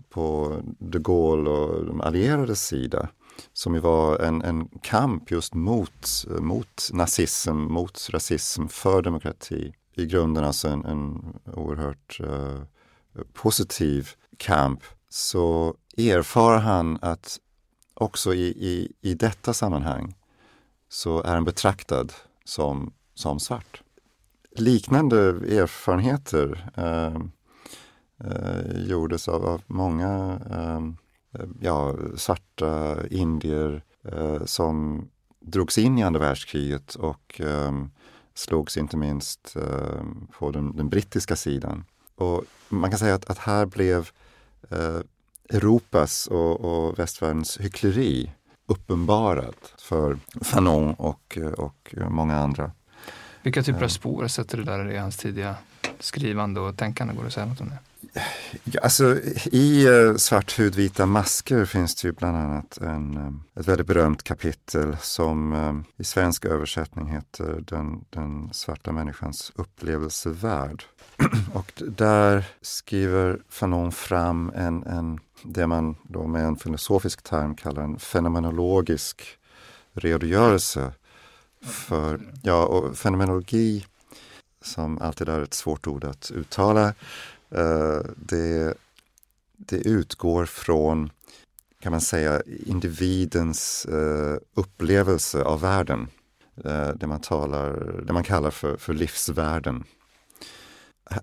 på 0.09 0.57
de 0.79 0.99
Gaulle 0.99 1.51
och 1.51 1.87
de 1.87 2.01
allierades 2.01 2.67
sida 2.67 3.09
som 3.53 3.75
ju 3.75 3.81
var 3.81 4.19
en, 4.19 4.43
en 4.43 4.69
kamp 4.83 5.31
just 5.31 5.55
mot, 5.55 6.25
mot 6.41 6.91
nazism, 6.93 7.57
mot 7.57 8.09
rasism, 8.11 8.67
för 8.69 9.03
demokrati. 9.03 9.75
I 9.97 10.07
grunden 10.07 10.45
alltså 10.45 10.69
en, 10.69 10.85
en 10.85 11.35
oerhört 11.55 12.21
uh, 12.21 12.61
positiv 13.33 14.09
kamp. 14.37 14.81
Så 15.09 15.75
erfar 15.97 16.59
han 16.59 16.99
att 17.03 17.39
också 18.01 18.35
i, 18.35 18.47
i, 18.47 18.93
i 19.01 19.15
detta 19.15 19.55
sammanhang 19.55 20.15
så 20.89 21.23
är 21.23 21.35
han 21.35 21.45
betraktad 21.45 22.13
som, 22.45 22.93
som 23.15 23.41
svart. 23.41 23.83
Liknande 24.57 25.19
erfarenheter 25.29 26.71
eh, 26.77 27.17
eh, 28.31 28.83
gjordes 28.89 29.29
av, 29.29 29.47
av 29.47 29.63
många 29.67 30.41
eh, 30.51 30.81
ja, 31.61 31.97
svarta 32.17 32.97
indier 33.11 33.83
eh, 34.05 34.45
som 34.45 35.09
drogs 35.41 35.79
in 35.79 35.99
i 35.99 36.03
andra 36.03 36.21
världskriget 36.21 36.95
och 36.95 37.41
eh, 37.41 37.73
slogs 38.35 38.77
inte 38.77 38.97
minst 38.97 39.57
eh, 39.57 40.05
på 40.39 40.51
den, 40.51 40.77
den, 40.77 40.89
brittiska 40.89 41.37
sidan. 41.37 41.85
Och 42.15 42.45
man 42.69 42.91
kan 42.91 42.99
säga 42.99 43.15
att, 43.15 43.31
att 43.31 43.39
här 43.39 43.67
blev 43.67 44.11
eh, 44.71 45.01
Europas 45.51 46.27
och, 46.27 46.61
och 46.61 46.99
västvärldens 46.99 47.61
hyckleri 47.61 48.31
uppenbarat 48.67 49.75
för 49.79 50.19
Fanon 50.41 50.95
och, 50.95 51.39
och 51.57 51.95
många 52.11 52.37
andra. 52.37 52.73
Vilka 53.43 53.63
typer 53.63 53.85
av 53.85 53.89
spår 53.89 54.29
sätter 54.29 54.59
du 54.59 54.65
där 54.65 54.91
i 54.91 54.97
hans 54.97 55.17
tidiga 55.17 55.55
skrivande 55.99 56.61
och 56.61 56.77
tänkande? 56.77 57.15
Går 57.15 57.23
det 57.23 57.27
att 57.27 57.33
säga 57.33 57.47
något 57.47 57.61
om 57.61 57.69
det? 57.69 57.79
Alltså, 58.83 59.17
I 59.45 59.89
uh, 59.89 60.17
Svart 60.17 60.59
hud, 60.59 60.75
vita 60.75 61.07
masker 61.07 61.65
finns 61.65 61.95
det 61.95 62.09
ju 62.09 62.13
bland 62.13 62.37
annat 62.37 62.79
en, 62.79 63.17
um, 63.17 63.43
ett 63.61 63.69
väldigt 63.69 63.87
berömt 63.87 64.23
kapitel 64.23 64.97
som 65.01 65.85
i 65.97 66.05
svensk 66.05 66.45
översättning 66.45 67.07
heter 67.07 67.65
den, 67.67 68.05
den 68.11 68.51
svarta 68.53 68.93
människans 68.93 69.53
upplevelsevärld. 69.55 70.85
och 71.53 71.83
där 71.89 72.45
skriver 72.61 73.39
Fanon 73.49 73.93
fram 73.93 74.53
en, 74.55 74.83
en, 74.83 75.21
det 75.43 75.67
man 75.67 75.97
då 76.03 76.27
med 76.27 76.45
en 76.45 76.57
filosofisk 76.57 77.23
term 77.23 77.55
kallar 77.55 77.83
en 77.83 77.99
fenomenologisk 77.99 79.23
redogörelse 79.93 80.93
för, 81.63 82.21
ja, 82.43 82.67
och 82.67 82.99
fenomenologi 82.99 83.87
som 84.63 84.99
alltid 84.99 85.29
är 85.29 85.43
ett 85.43 85.55
svårt 85.55 85.87
ord 85.87 86.05
att 86.05 86.31
uttala, 86.31 86.95
eh, 87.51 88.01
det, 88.17 88.75
det 89.57 89.77
utgår 89.77 90.47
från, 90.47 91.11
kan 91.81 91.93
man 91.93 92.01
säga, 92.01 92.43
individens 92.67 93.85
eh, 93.85 94.37
upplevelse 94.55 95.43
av 95.43 95.61
världen. 95.61 96.09
Eh, 96.65 96.89
det, 96.89 97.07
man 97.07 97.21
talar, 97.21 98.03
det 98.07 98.13
man 98.13 98.25
kallar 98.25 98.51
för, 98.51 98.77
för 98.77 98.95
livsvärden. 98.95 99.85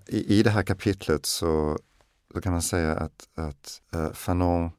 I, 0.06 0.38
I 0.38 0.42
det 0.42 0.50
här 0.50 0.62
kapitlet 0.62 1.26
så, 1.26 1.78
då 2.34 2.40
kan 2.40 2.52
man 2.52 2.62
säga 2.62 2.94
att, 2.94 3.28
att 3.34 3.82
uh, 3.94 4.12
Fanon 4.12 4.64
eh, 4.64 4.70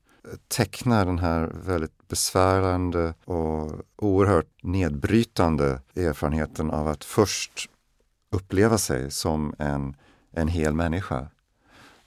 tecknar 0.48 1.06
den 1.06 1.20
här 1.20 1.51
väldigt 1.63 2.08
besvärande 2.08 3.13
och 3.25 3.72
oerhört 3.96 4.63
nedbrytande 4.63 5.82
erfarenheten 5.96 6.72
av 6.72 6.88
att 6.88 7.03
först 7.03 7.70
uppleva 8.32 8.77
sig 8.77 9.12
som 9.12 9.56
en, 9.60 9.96
en 10.32 10.48
hel 10.48 10.74
människa 10.74 11.27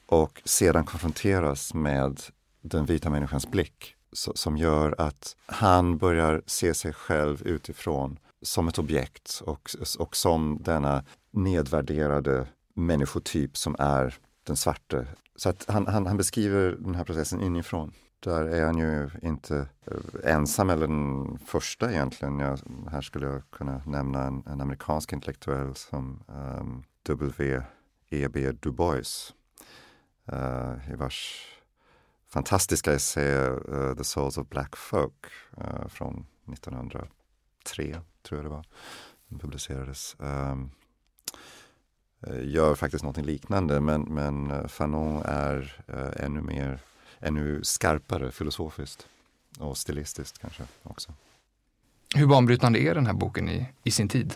och 0.06 0.42
sedan 0.44 0.84
konfronteras 0.84 1.74
med 1.74 2.20
den 2.60 2.86
vita 2.86 3.10
människans 3.10 3.50
blick 3.50 3.94
som 4.12 4.56
gör 4.56 4.94
att 4.98 5.36
han 5.46 5.98
börjar 5.98 6.42
se 6.46 6.74
sig 6.74 6.92
själv 6.92 7.42
utifrån 7.46 8.18
som 8.42 8.68
ett 8.68 8.78
objekt 8.78 9.42
och, 9.46 9.70
och 9.98 10.16
som 10.16 10.58
denna 10.60 11.04
nedvärderade 11.30 12.46
människotyp 12.74 13.56
som 13.56 13.76
är 13.78 14.18
den 14.44 14.56
svarte. 14.56 15.06
Så 15.36 15.48
att 15.48 15.64
han, 15.68 15.86
han, 15.86 16.06
han 16.06 16.16
beskriver 16.16 16.76
den 16.80 16.94
här 16.94 17.04
processen 17.04 17.40
inifrån. 17.40 17.92
Där 18.20 18.44
är 18.44 18.64
han 18.64 18.78
ju 18.78 19.10
inte 19.22 19.68
eh, 19.86 20.34
ensam 20.34 20.70
eller 20.70 20.86
den 20.86 21.38
första 21.46 21.92
egentligen. 21.92 22.38
Jag, 22.38 22.58
här 22.90 23.00
skulle 23.00 23.26
jag 23.26 23.42
kunna 23.50 23.82
nämna 23.86 24.22
en, 24.22 24.42
en 24.46 24.60
amerikansk 24.60 25.12
intellektuell 25.12 25.74
som 25.74 26.22
ehm, 26.28 26.60
um, 26.60 26.84
W.E.B. 27.02 28.52
Du 28.52 28.70
Bois 28.70 29.34
uh, 30.32 30.92
i 30.92 30.96
vars 30.96 31.46
fantastiska 32.28 32.92
essä 32.92 33.50
uh, 33.50 33.96
The 33.96 34.04
Souls 34.04 34.38
of 34.38 34.48
Black 34.48 34.76
Folk 34.76 35.26
uh, 35.58 35.88
från 35.88 36.26
1903, 36.52 38.00
tror 38.22 38.38
jag 38.38 38.44
det 38.44 38.48
var, 38.48 38.64
den 39.28 39.38
publicerades. 39.38 40.16
Um, 40.18 40.70
gör 42.42 42.74
faktiskt 42.74 43.04
någonting 43.04 43.24
liknande 43.24 43.80
men, 43.80 44.02
men 44.02 44.68
Fanon 44.68 45.22
är 45.24 45.82
ännu 46.16 46.40
mer, 46.40 46.78
ännu 47.20 47.60
skarpare 47.62 48.30
filosofiskt 48.30 49.06
och 49.58 49.78
stilistiskt 49.78 50.38
kanske 50.38 50.62
också. 50.82 51.12
Hur 52.14 52.26
banbrytande 52.26 52.78
är 52.78 52.94
den 52.94 53.06
här 53.06 53.12
boken 53.12 53.48
i, 53.48 53.66
i 53.84 53.90
sin 53.90 54.08
tid? 54.08 54.34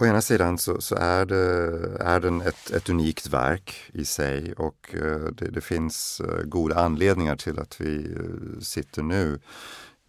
Å 0.00 0.06
ena 0.06 0.20
sidan 0.20 0.58
så, 0.58 0.80
så, 0.80 0.94
är, 0.94 1.26
det, 1.26 1.96
är 2.00 2.20
den 2.20 2.40
ett, 2.40 2.70
ett 2.70 2.88
unikt 2.88 3.26
verk 3.26 3.90
i 3.92 4.04
sig 4.04 4.52
och 4.52 4.94
det, 5.32 5.50
det, 5.50 5.60
finns 5.60 6.22
goda 6.44 6.80
anledningar 6.80 7.36
till 7.36 7.58
att 7.58 7.80
vi 7.80 8.16
sitter 8.60 9.02
nu 9.02 9.38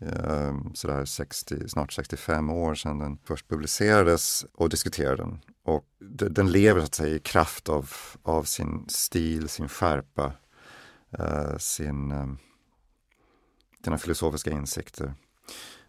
Eh, 0.01 0.55
sådär 0.73 1.05
60, 1.05 1.69
snart 1.69 1.91
65 1.93 2.49
år 2.49 2.75
sedan 2.75 2.99
den 2.99 3.17
först 3.23 3.47
publicerades 3.47 4.45
och 4.53 4.69
diskuterar 4.69 5.17
den. 5.17 5.39
Och 5.63 5.85
den 6.29 6.51
lever 6.51 6.81
så 6.81 6.85
att 6.85 6.95
säga 6.95 7.15
i 7.15 7.19
kraft 7.19 7.69
av, 7.69 7.89
av 8.23 8.43
sin 8.43 8.85
stil, 8.89 9.49
sin 9.49 9.67
skärpa, 9.67 10.33
eh, 11.19 11.57
sin, 11.57 12.11
eh, 12.11 12.27
sina 13.83 13.97
filosofiska 13.97 14.51
insikter. 14.51 15.13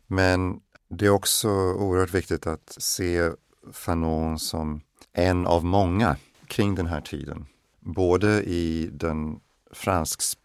Men 0.06 0.60
det 0.88 1.06
är 1.06 1.10
också 1.10 1.48
oerhört 1.50 2.14
viktigt 2.14 2.46
att 2.46 2.76
se 2.78 3.30
Fanon 3.72 4.38
som 4.38 4.80
en 5.12 5.46
av 5.46 5.64
många 5.64 6.16
kring 6.46 6.74
den 6.74 6.86
här 6.86 7.00
tiden. 7.00 7.46
Både 7.80 8.42
i 8.42 8.90
den 8.92 9.40
franskspråkiga 9.72 10.39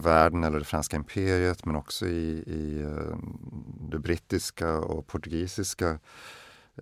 världen 0.00 0.44
eller 0.44 0.58
det 0.58 0.64
franska 0.64 0.96
imperiet 0.96 1.64
men 1.64 1.76
också 1.76 2.06
i, 2.06 2.44
i 2.46 2.82
eh, 2.82 3.16
det 3.90 3.98
brittiska 3.98 4.78
och 4.78 5.06
portugisiska 5.06 5.98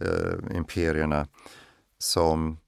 eh, 0.00 0.56
imperierna 0.56 1.26
som 1.98 2.58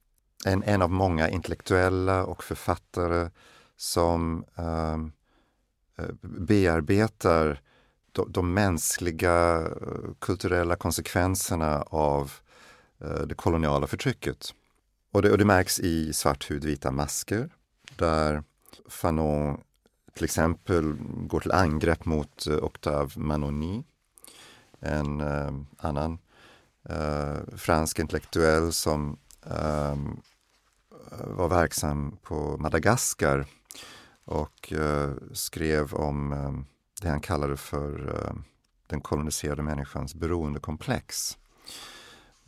en, 0.44 0.62
en 0.62 0.82
av 0.82 0.90
många 0.90 1.28
intellektuella 1.28 2.24
och 2.24 2.44
författare 2.44 3.30
som 3.76 4.44
ehm, 4.56 5.12
eh, 5.98 6.14
bearbetar 6.22 7.60
de, 8.12 8.32
de 8.32 8.54
mänskliga 8.54 9.60
eh, 9.60 10.12
kulturella 10.18 10.76
konsekvenserna 10.76 11.82
av 11.82 12.32
eh, 13.00 13.20
det 13.20 13.34
koloniala 13.34 13.86
förtrycket. 13.86 14.54
Och 15.12 15.22
det, 15.22 15.30
och 15.30 15.38
det 15.38 15.44
märks 15.44 15.80
i 15.80 16.12
Svart 16.12 16.50
hud, 16.50 16.64
vita 16.64 16.90
masker 16.90 17.50
där 17.96 18.42
Fanon 18.88 19.60
till 20.20 20.24
exempel 20.24 20.96
går 21.26 21.40
till 21.40 21.52
angrepp 21.52 22.04
mot 22.04 22.46
eh, 22.46 22.64
Octave 22.64 23.10
Manoni, 23.16 23.84
en 24.80 25.20
eh, 25.20 25.50
annan 25.78 26.18
eh, 26.88 27.56
fransk 27.56 27.98
intellektuell 27.98 28.72
som 28.72 29.18
ehm, 29.46 30.20
eh, 31.12 31.26
var 31.26 31.48
verksam 31.48 32.16
på 32.22 32.56
Madagaskar 32.56 33.46
och 34.24 34.72
eh, 34.72 35.12
skrev 35.32 35.94
om 35.94 36.32
eh, 36.32 36.52
det 37.02 37.08
han 37.08 37.20
kallade 37.20 37.56
för 37.56 38.08
eh, 38.14 38.34
den 38.86 39.00
koloniserade 39.00 39.62
människans 39.62 40.14
beroendekomplex. 40.14 41.38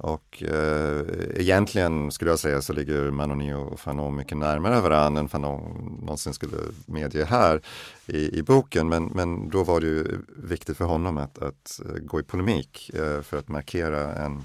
Och 0.03 0.43
eh, 0.43 1.05
egentligen 1.35 2.11
skulle 2.11 2.31
jag 2.31 2.39
säga 2.39 2.63
så 2.63 2.73
ligger 2.73 3.11
Manoni 3.11 3.53
och 3.53 3.81
Fanon 3.81 4.17
mycket 4.17 4.39
närmare 4.39 4.81
varandra 4.81 5.21
än 5.21 5.29
Fanon 5.29 5.99
någonsin 6.01 6.35
skulle 6.35 6.57
medge 6.87 7.25
här 7.25 7.61
i, 8.07 8.39
i 8.39 8.43
boken. 8.43 8.89
Men, 8.89 9.05
men 9.07 9.49
då 9.49 9.65
var 9.65 9.81
det 9.81 9.87
ju 9.87 10.19
viktigt 10.37 10.77
för 10.77 10.85
honom 10.85 11.19
att, 11.19 11.39
att 11.39 11.81
eh, 11.85 11.95
gå 11.95 12.21
i 12.21 12.23
polemik 12.23 12.91
eh, 12.95 13.23
för 13.23 13.37
att 13.37 13.49
markera 13.49 14.15
en, 14.15 14.45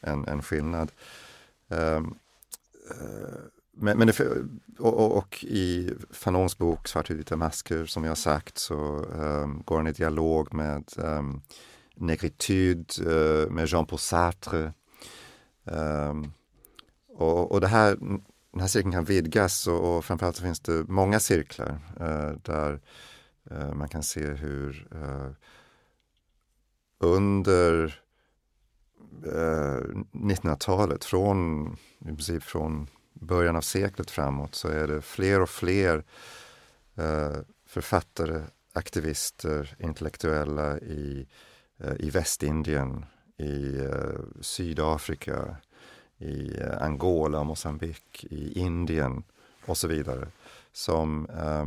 en, 0.00 0.24
en 0.28 0.42
skillnad. 0.42 0.90
Ehm, 1.68 2.14
eh, 2.90 3.40
men, 3.72 3.98
men 3.98 4.06
det, 4.06 4.20
och, 4.78 5.16
och, 5.16 5.44
i 5.44 5.90
Fanons 6.10 6.58
bok 6.58 6.88
Svartvita 6.88 7.36
masker 7.36 7.86
som 7.86 8.04
jag 8.04 8.18
sagt 8.18 8.58
så 8.58 9.04
ehm, 9.22 9.62
går 9.64 9.76
han 9.76 9.86
i 9.86 9.92
dialog 9.92 10.54
med 10.54 10.84
ehm, 10.98 11.40
Negritude 12.00 13.06
euh, 13.06 13.50
med 13.50 13.66
Jean-Paul 13.66 13.98
Sartre. 13.98 14.72
Um, 15.64 16.32
och, 17.08 17.52
och 17.52 17.60
det 17.60 17.66
här, 17.66 17.96
den 18.52 18.60
här 18.60 18.66
cirkeln 18.66 18.92
kan 18.92 19.04
vidgas 19.04 19.66
och, 19.66 19.96
och 19.96 20.04
framförallt 20.04 20.36
så 20.36 20.42
finns 20.42 20.60
det 20.60 20.84
många 20.88 21.20
cirklar 21.20 21.78
uh, 22.00 22.38
där 22.42 22.80
uh, 23.52 23.74
man 23.74 23.88
kan 23.88 24.02
se 24.02 24.26
hur 24.26 24.88
eh, 24.92 25.30
under 26.98 28.00
1900-talet, 30.12 31.04
från, 31.04 31.66
i 31.98 32.04
princip 32.04 32.42
från 32.42 32.86
början 33.12 33.56
av 33.56 33.60
seklet 33.60 34.10
framåt 34.10 34.54
så 34.54 34.68
är 34.68 34.86
det 34.86 35.02
fler 35.02 35.40
och 35.40 35.48
fler 35.48 36.04
författare, 37.66 38.42
aktivister, 38.72 39.76
intellektuella 39.78 40.78
i 40.78 41.26
Eh, 41.84 41.94
i 41.98 42.10
Västindien, 42.10 43.04
i 43.36 43.78
eh, 43.78 44.20
Sydafrika, 44.40 45.56
i 46.18 46.58
eh, 46.58 46.82
Angola, 46.82 47.44
Mosambik, 47.44 48.24
i 48.30 48.58
Indien 48.58 49.22
och 49.66 49.76
så 49.76 49.88
vidare 49.88 50.28
som, 50.72 51.26
eh, 51.26 51.66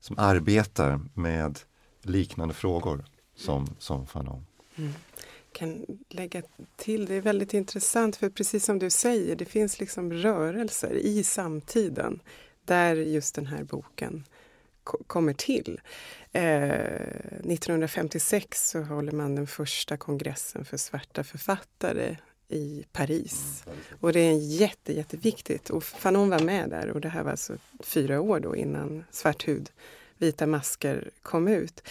som 0.00 0.18
arbetar 0.18 1.00
med 1.14 1.58
liknande 2.02 2.54
frågor 2.54 3.04
som, 3.34 3.66
som 3.78 4.06
Fanon. 4.06 4.46
Mm. 4.76 4.92
kan 5.52 5.86
lägga 6.08 6.42
till, 6.76 7.06
det 7.06 7.14
är 7.14 7.20
väldigt 7.20 7.54
intressant 7.54 8.16
för 8.16 8.30
precis 8.30 8.64
som 8.64 8.78
du 8.78 8.90
säger, 8.90 9.36
det 9.36 9.44
finns 9.44 9.80
liksom 9.80 10.12
rörelser 10.12 10.92
i 10.94 11.24
samtiden 11.24 12.20
där 12.64 12.96
just 12.96 13.34
den 13.34 13.46
här 13.46 13.64
boken 13.64 14.24
kommer 15.06 15.32
till. 15.32 15.80
Eh, 16.32 16.42
1956 17.44 18.70
så 18.70 18.82
håller 18.82 19.12
man 19.12 19.34
den 19.34 19.46
första 19.46 19.96
kongressen 19.96 20.64
för 20.64 20.76
svarta 20.76 21.24
författare 21.24 22.16
i 22.48 22.84
Paris. 22.92 23.64
Och 24.00 24.12
det 24.12 24.20
är 24.20 24.32
jätte, 24.32 24.92
jätteviktigt. 24.92 25.70
Och 25.70 25.84
Fanon 25.84 26.30
var 26.30 26.40
med 26.40 26.70
där 26.70 26.90
och 26.90 27.00
det 27.00 27.08
här 27.08 27.22
var 27.22 27.30
alltså 27.30 27.56
fyra 27.80 28.20
år 28.20 28.40
då 28.40 28.56
innan 28.56 29.04
Svart 29.10 29.48
hud, 29.48 29.70
vita 30.18 30.46
masker 30.46 31.10
kom 31.22 31.48
ut. 31.48 31.88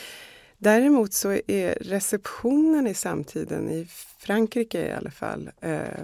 Däremot 0.58 1.14
så 1.14 1.38
är 1.48 1.78
receptionen 1.82 2.88
i 2.88 2.94
samtiden, 2.94 3.70
i 3.70 3.88
Frankrike 4.18 4.88
i 4.88 4.92
alla 4.92 5.12
fall, 5.12 5.52
eh, 5.62 6.04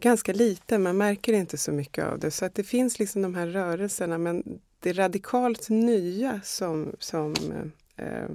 ganska 0.00 0.32
liten. 0.32 0.82
Man 0.82 0.96
märker 0.96 1.32
inte 1.32 1.58
så 1.58 1.72
mycket 1.72 2.04
av 2.04 2.18
det. 2.18 2.30
Så 2.30 2.44
att 2.44 2.54
det 2.54 2.64
finns 2.64 2.98
liksom 2.98 3.22
de 3.22 3.34
här 3.34 3.46
rörelserna 3.46 4.18
men 4.18 4.60
det 4.80 4.92
radikalt 4.92 5.68
nya 5.68 6.40
som, 6.44 6.96
som 6.98 7.34
eh, 7.96 8.28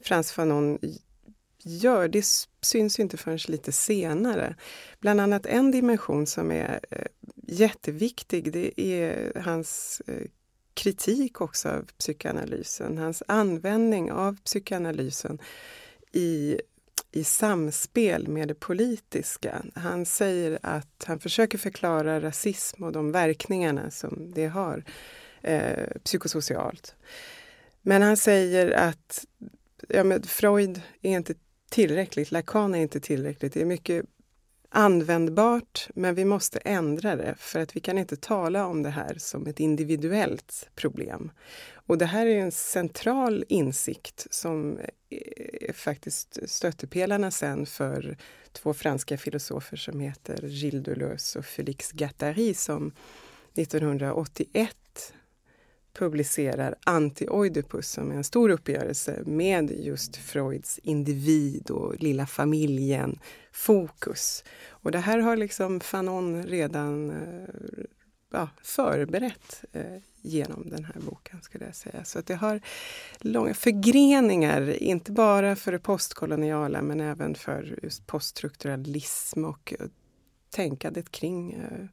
Frans 0.00 0.32
Fanon 0.32 0.78
gör, 1.62 2.08
det 2.08 2.26
syns 2.60 3.00
inte 3.00 3.16
förrän 3.16 3.38
lite 3.48 3.72
senare. 3.72 4.56
Bland 5.00 5.20
annat 5.20 5.46
en 5.46 5.70
dimension 5.70 6.26
som 6.26 6.50
är 6.50 6.80
eh, 6.90 7.06
jätteviktig, 7.46 8.52
det 8.52 8.80
är 8.80 9.32
hans 9.40 10.02
eh, 10.06 10.26
kritik 10.74 11.40
också 11.40 11.68
av 11.68 11.90
psykoanalysen, 11.98 12.98
hans 12.98 13.22
användning 13.28 14.12
av 14.12 14.36
psykoanalysen 14.44 15.38
i, 16.12 16.60
i 17.12 17.24
samspel 17.24 18.28
med 18.28 18.48
det 18.48 18.54
politiska. 18.54 19.62
Han 19.74 20.06
säger 20.06 20.58
att 20.62 21.04
han 21.06 21.18
försöker 21.18 21.58
förklara 21.58 22.20
rasism 22.20 22.84
och 22.84 22.92
de 22.92 23.12
verkningarna 23.12 23.90
som 23.90 24.32
det 24.34 24.46
har 24.46 24.84
eh, 25.42 25.86
psykosocialt. 26.04 26.94
Men 27.82 28.02
han 28.02 28.16
säger 28.16 28.70
att 28.70 29.24
ja, 29.88 30.04
men 30.04 30.22
Freud 30.22 30.82
är 31.02 31.10
inte 31.10 31.34
tillräckligt, 31.70 32.30
Lacan 32.30 32.74
är 32.74 32.82
inte 32.82 33.00
tillräckligt. 33.00 33.52
Det 33.52 33.60
är 33.60 33.64
mycket 33.64 34.04
användbart, 34.68 35.88
men 35.94 36.14
vi 36.14 36.24
måste 36.24 36.58
ändra 36.58 37.16
det 37.16 37.34
för 37.38 37.60
att 37.60 37.76
vi 37.76 37.80
kan 37.80 37.98
inte 37.98 38.16
tala 38.16 38.66
om 38.66 38.82
det 38.82 38.90
här 38.90 39.14
som 39.18 39.46
ett 39.46 39.60
individuellt 39.60 40.68
problem. 40.74 41.30
Och 41.74 41.98
det 41.98 42.06
här 42.06 42.26
är 42.26 42.38
en 42.38 42.52
central 42.52 43.44
insikt 43.48 44.26
som 44.30 44.78
är 45.10 45.72
faktiskt 45.72 46.38
stöttepelarna 46.50 47.30
sen 47.30 47.66
för 47.66 48.16
två 48.52 48.74
franska 48.74 49.18
filosofer 49.18 49.76
som 49.76 50.00
heter 50.00 50.42
Gilles 50.42 50.84
Deleuze 50.84 51.38
och 51.38 51.44
Félix 51.44 51.92
Gattari 51.92 52.54
som 52.54 52.92
1981 53.54 54.76
publicerar 55.92 56.74
Anti-Oidipus 56.86 57.82
som 57.82 58.10
är 58.10 58.16
en 58.16 58.24
stor 58.24 58.50
uppgörelse 58.50 59.22
med 59.26 59.70
just 59.70 60.16
Freuds 60.16 60.78
individ 60.78 61.70
och 61.70 62.02
lilla 62.02 62.26
familjen 62.26 63.18
fokus. 63.52 64.44
Och 64.68 64.90
det 64.90 64.98
här 64.98 65.18
har 65.18 65.36
liksom 65.36 65.80
Fanon 65.80 66.42
redan 66.42 67.10
eh, 67.10 67.84
ja, 68.32 68.48
förberett 68.62 69.64
eh, 69.72 69.96
genom 70.22 70.70
den 70.70 70.84
här 70.84 71.00
boken 71.00 71.40
skulle 71.42 71.64
jag 71.64 71.76
säga. 71.76 72.04
Så 72.04 72.18
att 72.18 72.26
det 72.26 72.34
har 72.34 72.60
långa 73.18 73.54
förgreningar, 73.54 74.82
inte 74.82 75.12
bara 75.12 75.56
för 75.56 75.72
det 75.72 75.78
postkoloniala 75.78 76.82
men 76.82 77.00
även 77.00 77.34
för 77.34 77.78
just 77.82 78.06
poststrukturalism 78.06 79.44
och 79.44 79.74
tänkandet 80.50 81.10
kring 81.10 81.52
eh, 81.52 81.86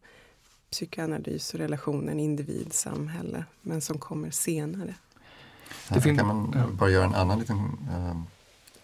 psykoanalys 0.72 1.54
och 1.54 1.60
relationen 1.60 2.20
individ-samhälle, 2.20 3.46
men 3.62 3.82
som 3.82 3.98
kommer 3.98 4.32
senare. 4.32 4.96
Det 5.90 6.02
kan 6.02 6.28
man 6.28 6.56
bara 6.80 6.90
göra 6.90 7.06
en 7.06 7.16
annan 7.16 7.40
liten 7.40 7.58
eh, 7.92 8.22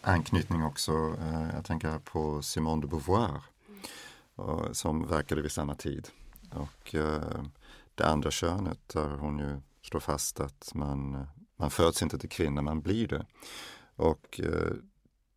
anknytning 0.01 0.63
också. 0.63 0.91
Eh, 1.21 1.55
jag 1.55 1.65
tänker 1.65 1.99
på 1.99 2.41
Simone 2.41 2.81
de 2.81 2.87
Beauvoir 2.87 3.41
eh, 4.37 4.71
som 4.71 5.07
verkade 5.07 5.41
vid 5.41 5.51
samma 5.51 5.75
tid. 5.75 6.07
Och 6.51 6.95
eh, 6.95 7.43
det 7.95 8.05
andra 8.05 8.31
könet 8.31 8.89
där 8.89 9.09
hon 9.09 9.39
ju 9.39 9.61
slår 9.81 9.99
fast 9.99 10.39
att 10.39 10.71
man, 10.73 11.27
man 11.55 11.71
föds 11.71 12.01
inte 12.01 12.19
till 12.19 12.29
kvinna, 12.29 12.61
man 12.61 12.81
blir 12.81 13.07
det. 13.07 13.25
Och 13.95 14.39
eh, 14.43 14.73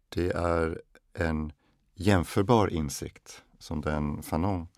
det 0.09 0.31
är 0.31 0.81
en 1.15 1.53
jämförbar 1.95 2.69
insikt 2.69 3.43
som 3.59 3.81
den 3.81 4.23
Fanon 4.23 4.69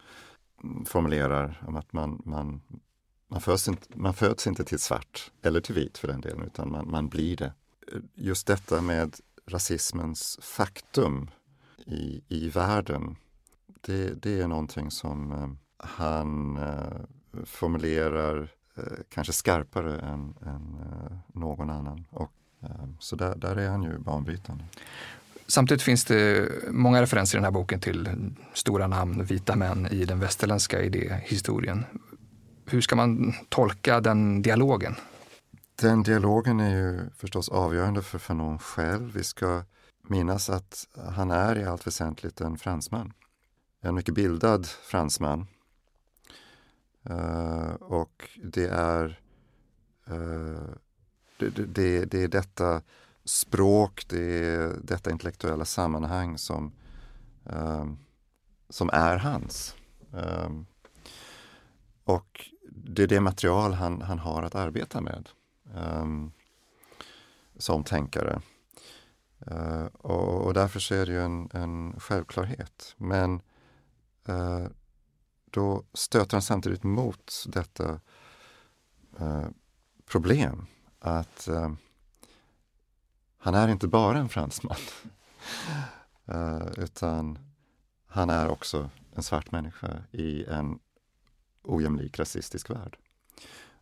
formulerar 0.86 1.62
om 1.66 1.76
att 1.76 1.92
man, 1.92 2.22
man, 2.24 2.60
man, 3.28 3.40
föds 3.40 3.68
inte, 3.68 3.98
man 3.98 4.14
föds 4.14 4.46
inte 4.46 4.64
till 4.64 4.78
svart 4.78 5.30
eller 5.42 5.60
till 5.60 5.74
vit 5.74 5.98
för 5.98 6.08
den 6.08 6.20
delen, 6.20 6.42
utan 6.42 6.70
man, 6.70 6.90
man 6.90 7.08
blir 7.08 7.36
det. 7.36 7.52
Just 8.14 8.46
detta 8.46 8.80
med 8.82 9.16
rasismens 9.46 10.38
faktum 10.42 11.30
i, 11.86 12.22
i 12.28 12.48
världen, 12.48 13.16
det, 13.80 14.22
det 14.22 14.40
är 14.40 14.48
någonting 14.48 14.90
som 14.90 15.32
eh, 15.32 15.50
han 15.86 16.56
eh, 16.56 17.44
formulerar 17.44 18.48
eh, 18.74 18.82
kanske 19.08 19.32
skarpare 19.32 20.00
än, 20.00 20.34
än 20.46 20.76
eh, 20.80 21.16
någon 21.26 21.70
annan. 21.70 22.04
Och, 22.10 22.32
eh, 22.62 22.88
så 22.98 23.16
där, 23.16 23.34
där 23.34 23.56
är 23.56 23.68
han 23.68 23.82
ju 23.82 23.98
banbrytande. 23.98 24.64
Samtidigt 25.50 25.82
finns 25.82 26.04
det 26.04 26.48
många 26.70 27.02
referenser 27.02 27.36
i 27.36 27.38
den 27.38 27.44
här 27.44 27.50
boken 27.50 27.80
till 27.80 28.08
stora 28.54 28.86
namn, 28.86 29.24
vita 29.24 29.56
män 29.56 29.86
i 29.86 30.04
den 30.04 30.20
västerländska 30.20 30.82
idéhistorien. 30.82 31.84
Hur 32.66 32.80
ska 32.80 32.96
man 32.96 33.34
tolka 33.48 34.00
den 34.00 34.42
dialogen? 34.42 34.94
Den 35.80 36.02
dialogen 36.02 36.60
är 36.60 36.76
ju 36.76 37.10
förstås 37.16 37.48
avgörande 37.48 38.02
för 38.02 38.18
Fanon 38.18 38.58
själv. 38.58 39.12
Vi 39.12 39.24
ska 39.24 39.62
minnas 40.08 40.50
att 40.50 40.86
han 41.14 41.30
är 41.30 41.58
i 41.58 41.64
allt 41.64 41.86
väsentligt 41.86 42.40
en 42.40 42.58
fransman. 42.58 43.12
En 43.80 43.94
mycket 43.94 44.14
bildad 44.14 44.66
fransman. 44.66 45.46
Uh, 47.10 47.72
och 47.80 48.28
det 48.44 48.66
är, 48.66 49.20
uh, 50.10 50.70
det, 51.38 51.48
det, 51.48 52.04
det, 52.04 52.22
är 52.22 52.28
detta 52.28 52.82
språk, 53.30 54.04
det 54.08 54.44
är 54.44 54.76
detta 54.82 55.10
intellektuella 55.10 55.64
sammanhang 55.64 56.38
som, 56.38 56.72
uh, 57.52 57.92
som 58.68 58.90
är 58.92 59.16
hans. 59.16 59.76
Eh, 60.12 60.50
och 62.04 62.50
det 62.70 63.02
är 63.02 63.06
det 63.06 63.20
material 63.20 63.72
han, 63.72 64.02
han 64.02 64.18
har 64.18 64.42
att 64.42 64.54
arbeta 64.54 65.00
med 65.00 65.28
eh, 65.74 66.06
som 67.56 67.84
tänkare. 67.84 68.42
Uh, 69.52 69.84
och, 69.84 70.46
och, 70.46 70.54
därför 70.54 70.80
så 70.80 70.94
är 70.94 71.06
det 71.06 71.12
ju 71.12 71.20
en, 71.20 71.48
en 71.52 72.00
självklarhet. 72.00 72.94
Men 72.96 73.42
uh, 74.28 74.66
då 75.50 75.84
stöter 75.92 76.32
han 76.32 76.42
samtidigt 76.42 76.82
mot 76.82 77.44
detta 77.46 78.00
uh, 79.20 79.48
problem 80.06 80.66
att 80.98 81.48
han 83.42 83.54
är 83.54 83.68
inte 83.68 83.88
bara 83.88 84.18
en 84.18 84.28
fransman 84.28 84.76
eh, 86.26 86.66
utan 86.76 87.38
han 88.06 88.30
är 88.30 88.48
också 88.48 88.90
en 89.16 89.22
svart 89.22 89.52
människa 89.52 90.02
i 90.12 90.44
en 90.44 90.78
ojämlik 91.62 92.18
rasistisk 92.18 92.70
värld. 92.70 92.96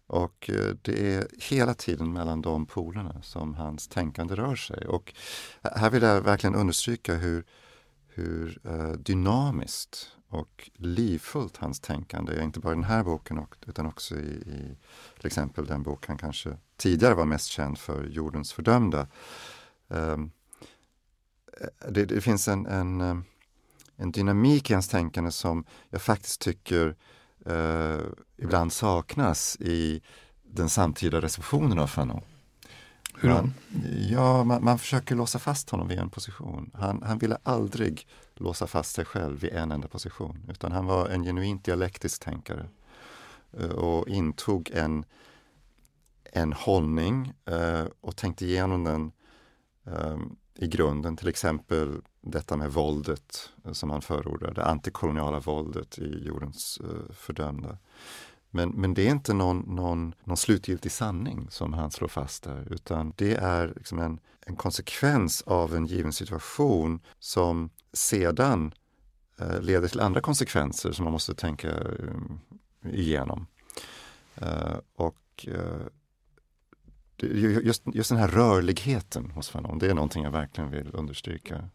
Och 0.06 0.50
eh, 0.50 0.74
det 0.82 1.14
är 1.14 1.28
hela 1.50 1.74
tiden 1.74 2.12
mellan 2.12 2.42
de 2.42 2.66
polerna 2.66 3.22
som 3.22 3.54
hans 3.54 3.88
tänkande 3.88 4.34
rör 4.34 4.56
sig. 4.56 4.86
Och 4.86 5.14
eh, 5.62 5.76
här 5.76 5.90
vill 5.90 6.02
jag 6.02 6.20
verkligen 6.20 6.54
understryka 6.54 7.14
hur, 7.14 7.44
hur 8.08 8.60
dynamiskt 8.96 10.17
och 10.28 10.70
livfullt 10.74 11.56
hans 11.56 11.80
tänkande 11.80 12.42
inte 12.42 12.60
bara 12.60 12.72
i 12.72 12.76
den 12.76 12.84
här 12.84 13.04
boken 13.04 13.46
utan 13.66 13.86
också 13.86 14.16
i, 14.16 14.28
i 14.28 14.76
till 15.16 15.26
exempel 15.26 15.66
den 15.66 15.82
bok 15.82 16.06
han 16.06 16.18
kanske 16.18 16.56
tidigare 16.76 17.14
var 17.14 17.24
mest 17.24 17.46
känd 17.46 17.78
för, 17.78 18.04
Jordens 18.04 18.52
fördömda. 18.52 19.06
Um, 19.88 20.30
det, 21.88 22.04
det, 22.04 22.20
finns 22.20 22.48
en, 22.48 22.66
en, 22.66 23.24
en 23.96 24.12
dynamik 24.12 24.70
i 24.70 24.74
hans 24.74 24.88
tänkande 24.88 25.30
som 25.30 25.64
jag 25.90 26.02
faktiskt 26.02 26.40
tycker 26.40 26.96
eh, 27.46 28.00
ibland 28.36 28.72
saknas 28.72 29.56
i 29.60 30.02
den 30.42 30.68
samtida 30.68 31.20
receptionen 31.20 31.78
av 31.78 31.86
Fanon. 31.86 32.22
Hur 33.20 33.28
då? 33.28 33.48
ja, 34.10 34.44
man, 34.44 34.64
man, 34.64 34.78
försöker 34.78 35.14
låsa 35.14 35.38
fast 35.38 35.70
honom 35.70 35.88
vid 35.88 35.98
en 35.98 36.10
position. 36.10 36.70
Han, 36.74 37.02
han 37.02 37.18
ville 37.18 37.38
aldrig 37.42 38.06
låsa 38.40 38.66
fast 38.66 38.94
sig 38.94 39.04
själv 39.04 39.44
i 39.44 39.50
en 39.50 39.72
enda 39.72 39.88
position, 39.88 40.46
utan 40.48 40.72
han 40.72 40.86
var 40.86 41.08
en 41.08 41.24
genuint 41.24 41.64
dialektisk 41.64 42.24
tänkare 42.24 42.68
eh, 43.52 43.70
och 43.70 44.08
intog 44.08 44.70
en, 44.74 45.04
en 46.24 46.52
hållning 46.52 47.32
eh, 47.44 47.84
och 48.00 48.16
tänkte 48.16 48.46
igenom 48.46 48.84
den 48.84 49.12
eh, 49.86 50.18
i 50.54 50.66
grunden, 50.66 51.16
till 51.16 51.28
exempel 51.28 52.02
detta 52.20 52.56
med 52.56 52.72
våldet 52.72 53.50
som 53.72 53.90
han 53.90 54.02
förordar, 54.02 54.54
det 54.54 54.64
antikoloniala 54.64 55.40
våldet 55.40 55.98
i 55.98 56.26
jordens 56.26 56.80
fördömda. 57.10 57.78
Men, 58.50 58.68
men 58.68 58.94
det 58.94 59.06
är 59.06 59.10
inte 59.10 59.34
någon, 59.34 59.58
någon, 59.58 60.14
någon 60.24 60.36
slutgiltig 60.36 60.92
sanning 60.92 61.46
som 61.50 61.72
han 61.72 61.90
slår 61.90 62.08
fast 62.08 62.42
där, 62.42 62.72
utan 62.72 63.12
det 63.16 63.34
är 63.34 63.72
liksom 63.76 63.98
en, 63.98 64.20
en 64.46 64.56
konsekvens 64.56 65.42
av 65.42 65.74
en 65.74 65.86
given 65.86 66.12
situation 66.12 67.00
som 67.18 67.70
sedan 67.92 68.74
eh, 69.40 69.60
leder 69.60 69.88
till 69.88 70.00
andra 70.00 70.20
konsekvenser 70.20 70.92
som 70.92 71.04
man 71.04 71.12
måste 71.12 71.34
tänka 71.34 71.68
eh, 71.68 72.94
igenom. 72.94 73.46
Eh, 74.34 74.76
och 74.94 75.46
eh, 75.46 75.86
just, 77.62 77.82
just 77.86 78.10
den 78.10 78.18
här 78.18 78.28
rörligheten 78.28 79.30
hos 79.30 79.48
Fanon, 79.48 79.78
det 79.78 79.90
är 79.90 79.94
någonting 79.94 80.24
jag 80.24 80.30
verkligen 80.30 80.70
vill 80.70 80.90
understryka. 80.94 81.68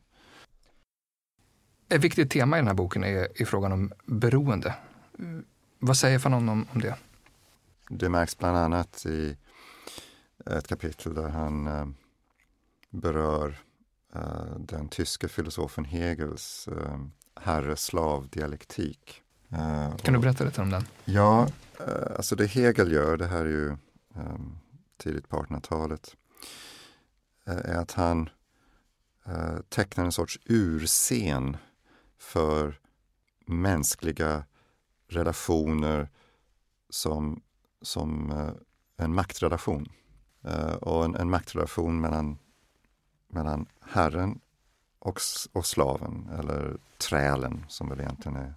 Ett 1.90 2.04
viktigt 2.04 2.32
tema 2.32 2.58
i 2.58 2.60
den 2.60 2.68
här 2.68 2.74
boken 2.74 3.04
är, 3.04 3.42
är 3.42 3.46
frågan 3.46 3.72
om 3.72 3.94
beroende. 4.06 4.76
Vad 5.86 5.98
säger 5.98 6.20
Fanon 6.20 6.50
om, 6.50 6.68
om 6.74 6.82
det? 6.82 6.96
Det 7.90 8.10
märks 8.10 8.38
bland 8.38 8.58
annat 8.58 9.06
i 9.06 9.38
ett 10.46 10.68
kapitel 10.68 11.14
där 11.14 11.30
han 11.30 11.68
eh, 11.68 11.88
berör 12.90 13.58
eh, 14.16 14.56
den 14.60 14.90
tyske 14.90 15.28
filosofen 15.28 15.86
Hegels 15.86 16.68
eh, 16.68 17.00
herre-slav-dialektik. 17.36 19.22
Eh, 19.50 19.96
kan 19.96 20.14
du 20.14 20.20
berätta 20.20 20.44
lite 20.44 20.62
om 20.62 20.70
den? 20.70 20.86
Ja, 21.06 21.48
alltså 22.18 22.36
det 22.36 22.46
Hegel 22.46 22.92
gör, 22.92 23.18
det 23.18 23.28
här 23.28 23.46
är 23.46 23.50
ju 23.50 23.78
um, 24.16 24.60
tidigt 24.98 25.30
på 25.30 25.38
1800-talet, 25.38 26.16
eh, 27.48 27.58
är 27.58 27.76
att 27.76 27.92
han 27.92 28.30
tecknar 29.70 30.06
en 30.06 30.12
sorts 30.12 30.40
urscen 30.46 31.58
för 32.18 32.80
mänskliga 33.46 34.44
relationer 35.14 36.10
som, 36.90 37.42
som 37.82 38.32
eh, 38.32 38.54
en 39.06 39.14
maktrelation. 39.14 39.88
Eh, 40.44 40.74
och 40.74 41.06
en, 41.06 41.16
en 41.16 41.30
maktrelation 41.30 42.02
mellan, 42.02 42.38
mellan 43.28 43.66
Herren 43.82 44.40
och, 45.00 45.20
och 45.52 45.66
slaven, 45.66 46.30
eller 46.40 46.78
trälen 46.98 47.66
som 47.68 47.90
väl 47.90 48.00
egentligen 48.00 48.36
är, 48.36 48.54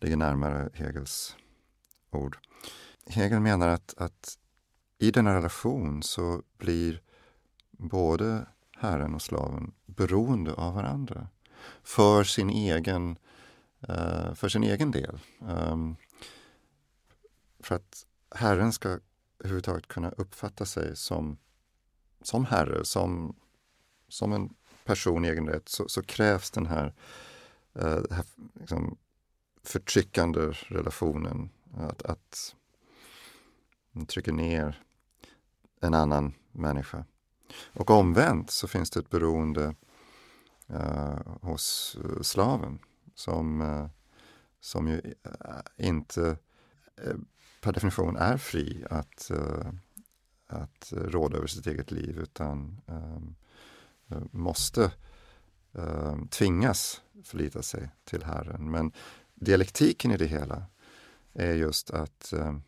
ligger 0.00 0.16
närmare 0.16 0.70
Hegels 0.74 1.36
ord. 2.10 2.38
Hegel 3.06 3.40
menar 3.40 3.68
att, 3.68 3.94
att 3.96 4.38
i 4.98 5.10
denna 5.10 5.34
relation 5.34 6.02
så 6.02 6.42
blir 6.58 7.00
både 7.70 8.46
herren 8.76 9.14
och 9.14 9.22
slaven 9.22 9.72
beroende 9.86 10.54
av 10.54 10.74
varandra 10.74 11.28
för 11.82 12.24
sin 12.24 12.50
egen, 12.50 13.18
uh, 13.88 14.34
för 14.34 14.48
sin 14.48 14.64
egen 14.64 14.90
del. 14.90 15.18
Um, 15.40 15.96
för 17.60 17.74
att 17.74 18.06
herren 18.34 18.72
ska 18.72 18.98
överhuvudtaget 19.38 19.88
kunna 19.88 20.10
uppfatta 20.10 20.64
sig 20.64 20.96
som, 20.96 21.38
som 22.22 22.44
herre, 22.44 22.84
som, 22.84 23.36
som 24.08 24.32
en 24.32 24.54
person 24.84 25.24
i 25.24 25.28
egen 25.28 25.48
rätt, 25.48 25.68
så, 25.68 25.88
så 25.88 26.02
krävs 26.02 26.50
den 26.50 26.66
här, 26.66 26.94
uh, 27.76 28.02
här 28.10 28.24
liksom, 28.60 28.98
förtryckande 29.62 30.40
relationen. 30.50 31.50
Att, 31.76 32.02
att 32.02 32.54
trycker 34.08 34.32
ner 34.32 34.82
en 35.80 35.94
annan 35.94 36.34
människa. 36.52 37.04
Och 37.72 37.90
omvänt 37.90 38.50
så 38.50 38.68
finns 38.68 38.90
det 38.90 39.00
ett 39.00 39.10
beroende 39.10 39.74
uh, 40.70 41.36
hos 41.40 41.96
slaven 42.22 42.78
som, 43.14 43.60
eh, 43.60 43.86
som 44.60 44.88
ju 44.88 45.14
eh, 45.24 45.86
inte 45.86 46.36
eh, 46.96 47.16
per 47.60 47.72
definition 47.72 48.16
är 48.16 48.36
fri 48.36 48.84
att, 48.90 49.30
att 50.46 50.92
råda 50.96 51.36
över 51.36 51.46
sitt 51.46 51.66
eget 51.66 51.90
liv 51.90 52.18
utan 52.18 52.80
ehm, 52.86 53.34
måste 54.30 54.92
ehm, 55.72 56.28
tvingas 56.28 57.02
förlita 57.24 57.62
sig 57.62 57.90
till 58.04 58.24
Herren. 58.24 58.70
Men 58.70 58.92
dialektiken 59.34 60.10
i 60.10 60.16
det 60.16 60.26
hela 60.26 60.64
är 61.32 61.54
just 61.54 61.90
att 61.90 62.32
ehm, 62.32 62.62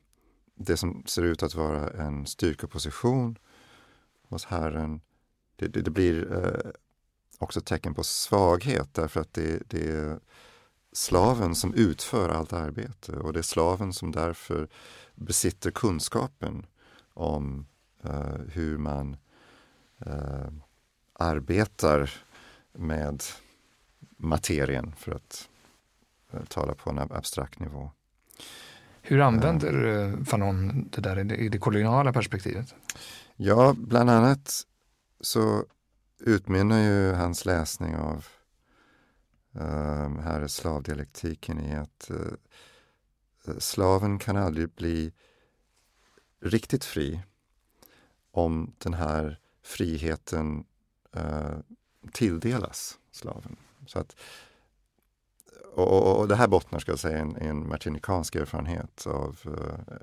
det 0.54 0.76
som 0.76 1.02
ser 1.06 1.22
ut 1.22 1.42
att 1.42 1.54
vara 1.54 1.90
en 1.90 2.26
styrkeposition 2.26 3.38
hos 4.28 4.44
Herren, 4.44 5.00
det, 5.56 5.68
det, 5.68 5.82
det 5.82 5.90
blir 5.90 6.32
eh, 7.38 7.44
också 7.44 7.60
tecken 7.60 7.94
på 7.94 8.04
svaghet 8.04 8.94
därför 8.94 9.20
att 9.20 9.32
det, 9.32 9.62
det, 9.70 9.88
är 9.88 10.18
slaven 10.92 11.54
som 11.54 11.74
utför 11.74 12.28
allt 12.28 12.52
arbete 12.52 13.12
och 13.12 13.32
det 13.32 13.40
är 13.40 13.42
slaven 13.42 13.92
som 13.92 14.12
därför 14.12 14.68
besitter 15.14 15.70
kunskapen 15.70 16.66
om 17.14 17.66
eh, 18.04 18.40
hur 18.52 18.78
man 18.78 19.16
eh, 20.06 20.48
arbetar 21.12 22.10
med 22.72 23.22
materien 24.16 24.92
för 24.98 25.12
att 25.12 25.48
eh, 26.32 26.44
tala 26.44 26.74
på 26.74 26.90
en 26.90 26.98
abstrakt 26.98 27.58
nivå. 27.58 27.90
Hur 29.06 29.20
använder 29.20 29.84
uh, 29.84 30.24
Fanon 30.24 30.88
det 30.92 31.00
där 31.00 31.18
i 31.18 31.24
det, 31.24 31.36
i 31.36 31.48
det 31.48 31.58
koloniala 31.58 32.12
perspektivet? 32.12 32.74
Ja, 33.36 33.74
bland 33.78 34.10
annat 34.10 34.62
så 35.20 35.64
utmynnar 36.18 36.78
ju 36.78 37.12
hans 37.12 37.44
läsning 37.44 37.96
av 37.96 38.26
uh, 39.56 40.20
här 40.20 40.40
är 40.40 40.48
slavdialektiken 40.48 41.60
i 41.60 41.74
att 41.74 42.10
uh, 42.10 43.58
slaven 43.58 44.18
kan 44.18 44.36
aldrig 44.36 44.70
bli 44.70 45.12
riktigt 46.40 46.84
fri 46.84 47.20
om 48.30 48.74
den 48.78 48.94
här 48.94 49.40
friheten 49.62 50.64
uh, 51.16 51.58
tilldelas 52.12 52.98
slaven. 53.10 53.56
Så 53.86 53.98
att, 53.98 54.16
och, 55.74 56.18
och, 56.20 56.28
det 56.28 56.36
här 56.36 56.48
bottnar 56.48 56.78
ska 56.78 56.92
jag 56.92 56.98
säga, 56.98 57.18
en, 57.18 57.36
en 57.36 57.68
martinikansk 57.68 58.34
erfarenhet 58.34 59.06
av 59.06 59.40
uh, 59.46 59.96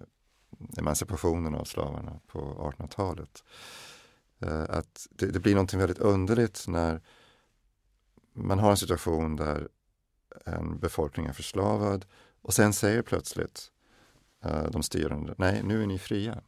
emancipationen 0.78 1.56
av 1.56 1.65
slavarna 1.65 2.19
på 2.28 2.39
1800-talet. 2.39 3.43
Eh, 4.42 4.66
att 4.70 5.08
det, 5.10 5.26
det, 5.26 5.40
blir 5.40 5.54
någonting 5.56 5.80
väldigt 5.80 6.00
underligt 6.00 6.66
när 6.68 7.02
man 8.34 8.60
har 8.60 8.72
en 8.72 8.78
situation 8.78 9.36
där 9.36 9.68
en 10.46 10.80
befolkning 10.80 11.26
är 11.26 11.34
förslavad 11.34 12.06
och 12.42 12.54
sen 12.54 12.74
säger 12.74 13.02
plötsligt 13.02 13.72
eh, 14.44 14.64
de 14.64 14.84
styrande, 14.84 15.36
nej 15.38 15.64
nu 15.64 15.84
är 15.84 15.88
ni 15.88 16.00
fria. 16.00 16.42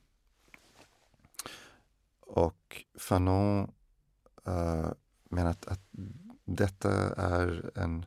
Och 2.20 2.86
Fanon 2.96 3.72
uh, 4.48 4.92
menar 5.30 5.50
att, 5.50 5.66
att 5.66 5.82
detta 6.46 6.92
är 7.16 7.72
en, 7.76 8.06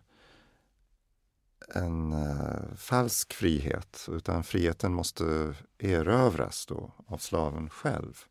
en 1.69 2.13
uh, 2.13 2.75
falsk 2.77 3.33
frihet, 3.33 4.09
utan 4.09 4.45
friheten 4.45 4.95
måste 4.95 5.55
erövras 5.79 6.67
då 6.67 6.93
av 7.07 7.19
slaven 7.19 7.71
själv. 7.71 8.25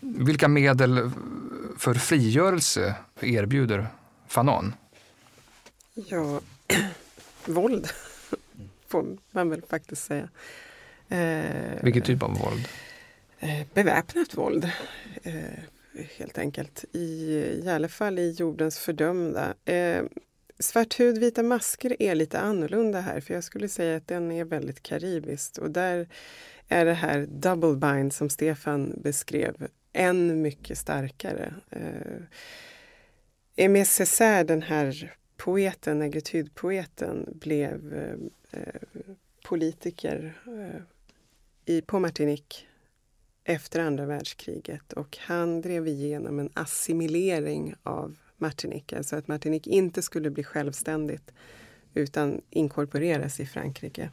Vilka 0.00 0.48
medel 0.48 1.10
för 1.78 1.94
frigörelse 1.94 2.94
erbjuder 3.20 3.86
Fanon? 4.26 4.74
Ja, 5.94 6.40
våld 7.46 7.88
får 8.88 9.16
man 9.30 9.50
väl 9.50 9.62
faktiskt 9.62 10.04
säga. 10.04 10.28
Eh, 11.08 11.82
Vilken 11.82 12.02
typ 12.02 12.22
av 12.22 12.38
våld? 12.38 12.68
Eh, 13.38 13.66
beväpnat 13.74 14.34
våld. 14.34 14.70
Eh, 15.22 15.34
helt 16.16 16.38
enkelt. 16.38 16.84
I, 16.92 17.34
I 17.64 17.68
alla 17.68 17.88
fall 17.88 18.18
i 18.18 18.30
jordens 18.30 18.78
fördömda. 18.78 19.54
Eh, 19.64 20.02
Svart 20.58 21.00
hud, 21.00 21.18
vita 21.18 21.42
masker 21.42 22.02
är 22.02 22.14
lite 22.14 22.40
annorlunda 22.40 23.00
här 23.00 23.20
för 23.20 23.34
jag 23.34 23.44
skulle 23.44 23.68
säga 23.68 23.96
att 23.96 24.08
den 24.08 24.32
är 24.32 24.44
väldigt 24.44 24.82
karibiskt 24.82 25.58
och 25.58 25.70
där 25.70 26.08
är 26.68 26.84
det 26.84 26.94
här 26.94 27.26
double 27.28 27.76
bind 27.76 28.12
som 28.12 28.30
Stefan 28.30 28.94
beskrev 29.02 29.68
än 29.92 30.42
mycket 30.42 30.78
starkare. 30.78 31.54
Eh, 31.70 32.22
Aimé 33.56 33.84
Césaire, 33.84 34.44
den 34.44 34.62
här 34.62 35.14
poeten, 35.36 35.98
negritydpoeten, 35.98 37.28
blev 37.34 37.94
eh, 37.94 38.60
eh, 38.60 38.80
politiker 39.44 40.34
eh, 40.46 40.80
i, 41.64 41.82
på 41.82 42.00
Martinique 42.00 42.66
efter 43.44 43.80
andra 43.80 44.06
världskriget 44.06 44.92
och 44.92 45.18
han 45.20 45.60
drev 45.60 45.88
igenom 45.88 46.38
en 46.38 46.50
assimilering 46.54 47.74
av 47.82 48.16
Martinique, 48.36 48.96
alltså 48.96 49.16
att 49.16 49.28
Martinique 49.28 49.70
inte 49.70 50.02
skulle 50.02 50.30
bli 50.30 50.44
självständigt 50.44 51.32
utan 51.94 52.40
inkorporeras 52.50 53.40
i 53.40 53.46
Frankrike. 53.46 54.10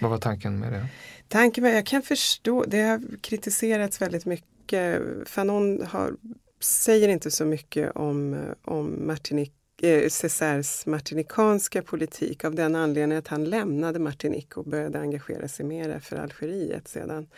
Vad 0.00 0.10
var 0.10 0.18
tanken 0.18 0.58
med 0.58 0.72
det? 0.72 0.86
Tanken 1.28 1.64
var, 1.64 1.70
jag 1.70 1.86
kan 1.86 2.02
förstå, 2.02 2.64
det 2.64 2.82
har 2.82 3.02
kritiserats 3.20 4.00
väldigt 4.00 4.26
mycket. 4.26 5.02
Fanon 5.26 5.86
har, 5.86 6.16
säger 6.60 7.08
inte 7.08 7.30
så 7.30 7.44
mycket 7.44 7.96
om, 7.96 8.44
om 8.64 9.06
Martinique 9.06 9.52
eh, 9.82 10.08
Césaires 10.08 10.86
martinikanska 10.86 11.82
politik 11.82 12.44
av 12.44 12.54
den 12.54 12.74
anledningen 12.74 13.18
att 13.18 13.28
han 13.28 13.44
lämnade 13.44 13.98
Martinique 13.98 14.60
och 14.60 14.64
började 14.64 15.00
engagera 15.00 15.48
sig 15.48 15.66
mer 15.66 15.98
för 15.98 16.16
Algeriet 16.16 16.88
sedan. 16.88 17.28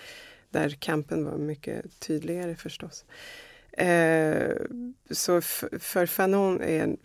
Där 0.50 0.68
kampen 0.70 1.24
var 1.24 1.38
mycket 1.38 2.00
tydligare 2.00 2.54
förstås. 2.54 3.04
Eh, 3.72 4.56
så 5.10 5.40
för 5.80 6.06
Fanon 6.06 6.60
är 6.60 6.96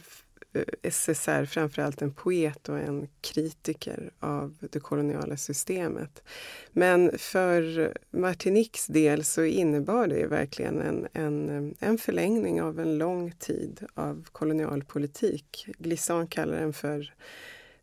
Eh, 0.54 0.92
SSR 0.92 1.46
framförallt 1.46 2.02
en 2.02 2.14
poet 2.14 2.70
och 2.70 2.80
en 2.80 3.08
kritiker 3.22 4.12
av 4.20 4.58
det 4.60 4.80
koloniala 4.80 5.38
systemet. 5.38 6.24
Men 6.72 7.18
för 7.18 7.94
Martiniques 8.12 8.88
del 8.88 9.24
så 9.24 9.44
innebar 9.44 10.08
det 10.08 10.28
verkligen 10.28 10.82
en, 10.82 11.08
en, 11.14 11.76
en 11.80 11.98
förlängning 11.98 12.62
av 12.62 12.80
en 12.80 12.98
lång 12.98 13.32
tid 13.32 13.86
av 13.94 14.26
kolonialpolitik. 14.32 15.68
Glissant 15.78 16.30
kallar 16.30 16.60
den 16.60 16.74
för 16.74 17.14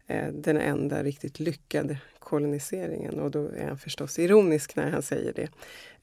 eh, 0.07 0.29
den 0.33 0.57
enda 0.57 1.03
riktigt 1.03 1.41
lyckade 1.41 1.99
koloniseringen 2.19 3.21
och 3.21 3.31
då 3.31 3.49
är 3.49 3.69
han 3.69 3.79
förstås 3.79 4.19
ironisk 4.19 4.77
när 4.77 4.91
han 4.91 5.03
säger 5.03 5.33
det. 5.33 5.49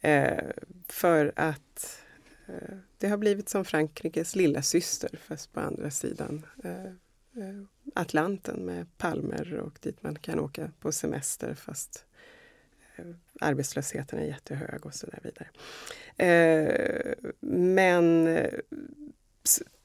Eh, 0.10 0.44
för 0.88 1.32
att 1.36 2.00
Eh, 2.48 2.78
det 2.98 3.08
har 3.08 3.18
blivit 3.18 3.50
som 3.50 3.66
Frankrikes 3.66 4.36
lilla 4.36 4.62
syster 4.62 5.10
fast 5.28 5.54
på 5.54 5.60
andra 5.60 5.92
sidan 5.92 6.46
eh, 6.64 6.86
eh, 7.44 7.64
Atlanten 7.96 8.66
med 8.66 8.98
palmer 8.98 9.54
och 9.54 9.78
dit 9.82 10.04
man 10.04 10.16
kan 10.16 10.40
åka 10.40 10.72
på 10.80 10.92
semester 10.92 11.54
fast 11.54 12.04
arbetslösheten 13.40 14.20
är 14.20 14.26
jättehög 14.26 14.86
och 14.86 14.94
så 14.94 15.08
där 15.08 15.20
vidare. 15.24 15.48
Men 17.40 18.28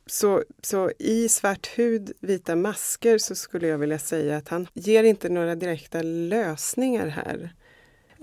så, 0.07 0.45
så 0.63 0.93
i 0.99 1.29
svart 1.29 1.67
hud, 1.67 2.13
vita 2.21 2.57
masker 2.57 3.19
så 3.19 3.35
skulle 3.35 3.67
jag 3.67 3.79
vilja 3.79 3.99
säga 3.99 4.37
att 4.37 4.49
han 4.49 4.67
ger 4.75 5.05
inte 5.05 5.29
några 5.29 5.55
direkta 5.55 6.03
lösningar 6.03 7.07
här. 7.07 7.55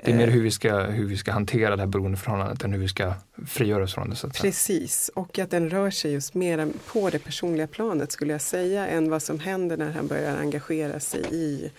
Det 0.04 0.12
är 0.12 0.16
mer 0.16 0.28
hur 0.28 0.44
vi 0.44 0.52
ska, 0.52 0.80
hur 0.80 1.06
vi 1.06 1.18
ska 1.18 1.32
hantera 1.32 1.76
det 1.76 1.82
här 1.82 1.88
beroendeförhållandet 1.88 2.64
än 2.64 2.74
hur 2.74 2.80
vi 2.80 2.88
ska 2.88 3.14
frigöra 3.48 3.84
oss 3.84 3.94
från 3.94 4.10
det. 4.10 4.16
Så 4.16 4.30
Precis, 4.30 5.12
och 5.16 5.40
att 5.40 5.52
den 5.52 5.70
rör 5.70 5.92
sig 5.92 6.12
just 6.12 6.34
mer 6.34 6.68
på 6.86 7.10
det 7.10 7.20
personliga 7.20 7.68
planet 7.68 8.12
skulle 8.12 8.32
jag 8.32 8.42
säga 8.42 8.88
än 8.88 9.10
vad 9.10 9.22
som 9.22 9.40
händer 9.40 9.78
när 9.78 9.92
han 9.92 10.08
börjar 10.08 10.38
engagera 10.38 11.00
sig 11.00 11.24
i 11.32 11.72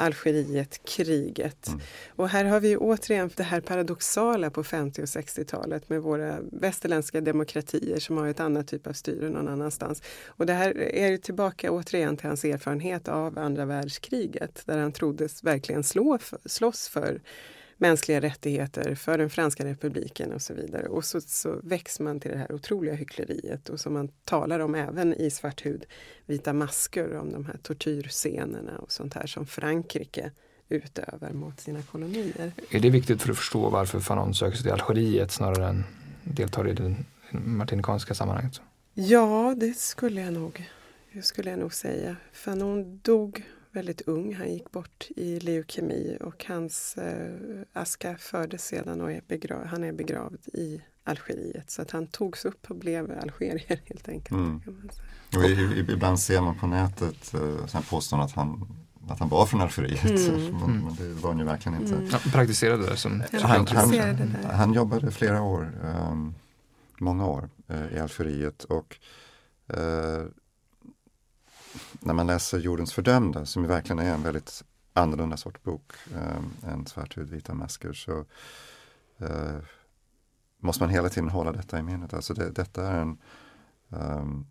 Algeriet, 0.00 0.84
kriget. 0.84 1.68
Mm. 1.68 1.80
Och 2.08 2.28
här 2.28 2.44
har 2.44 2.60
vi 2.60 2.76
återigen 2.76 3.30
det 3.36 3.42
här 3.42 3.60
paradoxala 3.60 4.50
på 4.50 4.64
50 4.64 5.02
och 5.02 5.06
60-talet 5.06 5.88
med 5.88 6.02
våra 6.02 6.38
västerländska 6.52 7.20
demokratier 7.20 7.98
som 7.98 8.16
har 8.16 8.26
ett 8.26 8.40
annat 8.40 8.68
typ 8.68 8.86
av 8.86 8.92
styre 8.92 9.30
någon 9.30 9.48
annanstans. 9.48 10.02
Och 10.26 10.46
det 10.46 10.52
här 10.52 10.78
är 10.78 11.16
tillbaka 11.16 11.70
återigen 11.70 12.16
till 12.16 12.26
hans 12.26 12.44
erfarenhet 12.44 13.08
av 13.08 13.38
andra 13.38 13.64
världskriget 13.64 14.62
där 14.64 14.78
han 14.78 14.92
troddes 14.92 15.44
verkligen 15.44 15.84
slå 15.84 16.18
för, 16.18 16.38
slåss 16.44 16.88
för 16.88 17.20
mänskliga 17.78 18.20
rättigheter 18.20 18.94
för 18.94 19.18
den 19.18 19.30
franska 19.30 19.64
republiken 19.64 20.32
och 20.32 20.42
så 20.42 20.54
vidare. 20.54 20.88
Och 20.88 21.04
så, 21.04 21.20
så 21.20 21.60
väcks 21.62 22.00
man 22.00 22.20
till 22.20 22.30
det 22.30 22.36
här 22.36 22.52
otroliga 22.52 22.94
hyckleriet 22.94 23.68
och 23.68 23.80
som 23.80 23.92
man 23.92 24.08
talar 24.24 24.60
om 24.60 24.74
även 24.74 25.14
i 25.14 25.30
Svart 25.30 25.66
hud, 25.66 25.84
vita 26.26 26.52
masker, 26.52 27.16
om 27.16 27.32
de 27.32 27.46
här 27.46 27.56
tortyrscenerna 27.62 28.78
och 28.78 28.92
sånt 28.92 29.14
här 29.14 29.26
som 29.26 29.46
Frankrike 29.46 30.30
utövar 30.68 31.30
mot 31.32 31.60
sina 31.60 31.82
kolonier. 31.82 32.52
Är 32.70 32.80
det 32.80 32.90
viktigt 32.90 33.22
för 33.22 33.30
att 33.30 33.36
förstå 33.36 33.70
varför 33.70 34.00
Fanon 34.00 34.34
söker 34.34 34.56
sig 34.56 34.62
till 34.62 34.72
Algeriet 34.72 35.30
snarare 35.30 35.68
än 35.68 35.84
deltar 36.24 36.68
i 36.68 36.72
det 36.72 36.96
martinikanska 37.30 38.14
sammanhanget? 38.14 38.60
Ja, 38.94 39.54
det 39.56 39.78
skulle 39.78 40.20
jag 40.20 40.32
nog, 40.32 40.70
det 41.12 41.22
skulle 41.22 41.50
jag 41.50 41.58
nog 41.58 41.74
säga. 41.74 42.16
Fanon 42.32 43.00
dog 43.02 43.44
väldigt 43.78 44.00
ung. 44.00 44.34
Han 44.34 44.52
gick 44.52 44.70
bort 44.70 45.06
i 45.16 45.40
leukemi 45.40 46.18
och 46.20 46.44
hans 46.48 46.96
eh, 46.96 47.62
aska 47.72 48.16
fördes 48.16 48.64
sedan 48.64 49.00
och 49.00 49.12
är 49.12 49.22
begrav, 49.28 49.64
han 49.64 49.84
är 49.84 49.92
begravd 49.92 50.48
i 50.52 50.82
Algeriet. 51.04 51.70
Så 51.70 51.82
att 51.82 51.90
han 51.90 52.06
togs 52.06 52.44
upp 52.44 52.70
och 52.70 52.76
blev 52.76 53.18
algerier 53.22 53.80
helt 53.84 54.08
enkelt. 54.08 54.30
Mm. 54.30 54.62
Och 55.36 55.44
ibland 55.90 56.20
ser 56.20 56.40
man 56.40 56.58
på 56.58 56.66
nätet 56.66 57.34
eh, 57.34 57.80
påståenden 57.90 58.26
att 58.26 58.32
han 58.32 58.66
att 59.10 59.18
han 59.18 59.28
var 59.28 59.46
från 59.46 59.60
Algeriet. 59.60 60.28
Mm. 60.28 60.58
Men, 60.60 60.84
men, 60.84 60.94
det 60.94 61.22
var 61.22 61.30
han 61.30 61.38
ju 61.38 61.44
verkligen 61.44 61.80
inte. 61.80 61.94
Mm. 61.94 62.08
Han 62.10 62.20
praktiserade 62.20 62.86
där 62.86 62.96
som 62.96 63.22
han, 63.32 63.66
han, 63.66 63.66
han, 63.66 64.36
han, 64.44 64.72
jobbade 64.72 65.10
flera 65.10 65.42
år, 65.42 65.72
um, 66.10 66.34
många 66.98 67.26
år 67.26 67.48
uh, 67.70 67.96
i 67.96 67.98
Algeriet 67.98 68.64
och 68.64 68.96
uh, 69.76 70.26
när 72.00 72.14
man 72.14 72.26
läser 72.26 72.58
Jordens 72.58 72.92
fördömda, 72.92 73.46
som 73.46 73.66
verkligen 73.66 73.98
är 73.98 74.14
en 74.14 74.22
väldigt 74.22 74.64
annorlunda 74.92 75.36
sorts 75.36 75.62
bok 75.62 75.92
eh, 76.14 76.72
än 76.72 76.86
Svarthud, 76.86 77.30
vita 77.30 77.54
masker, 77.54 77.92
så 77.92 78.24
eh, 79.18 79.58
måste 80.58 80.82
man 80.82 80.90
hela 80.90 81.08
tiden 81.08 81.30
hålla 81.30 81.52
detta 81.52 81.78
i 81.78 81.82
minnet. 81.82 82.14
Alltså 82.14 82.34
det, 82.34 82.50
detta 82.50 82.88
är 82.88 83.00
en 83.00 83.18
um, 83.88 84.46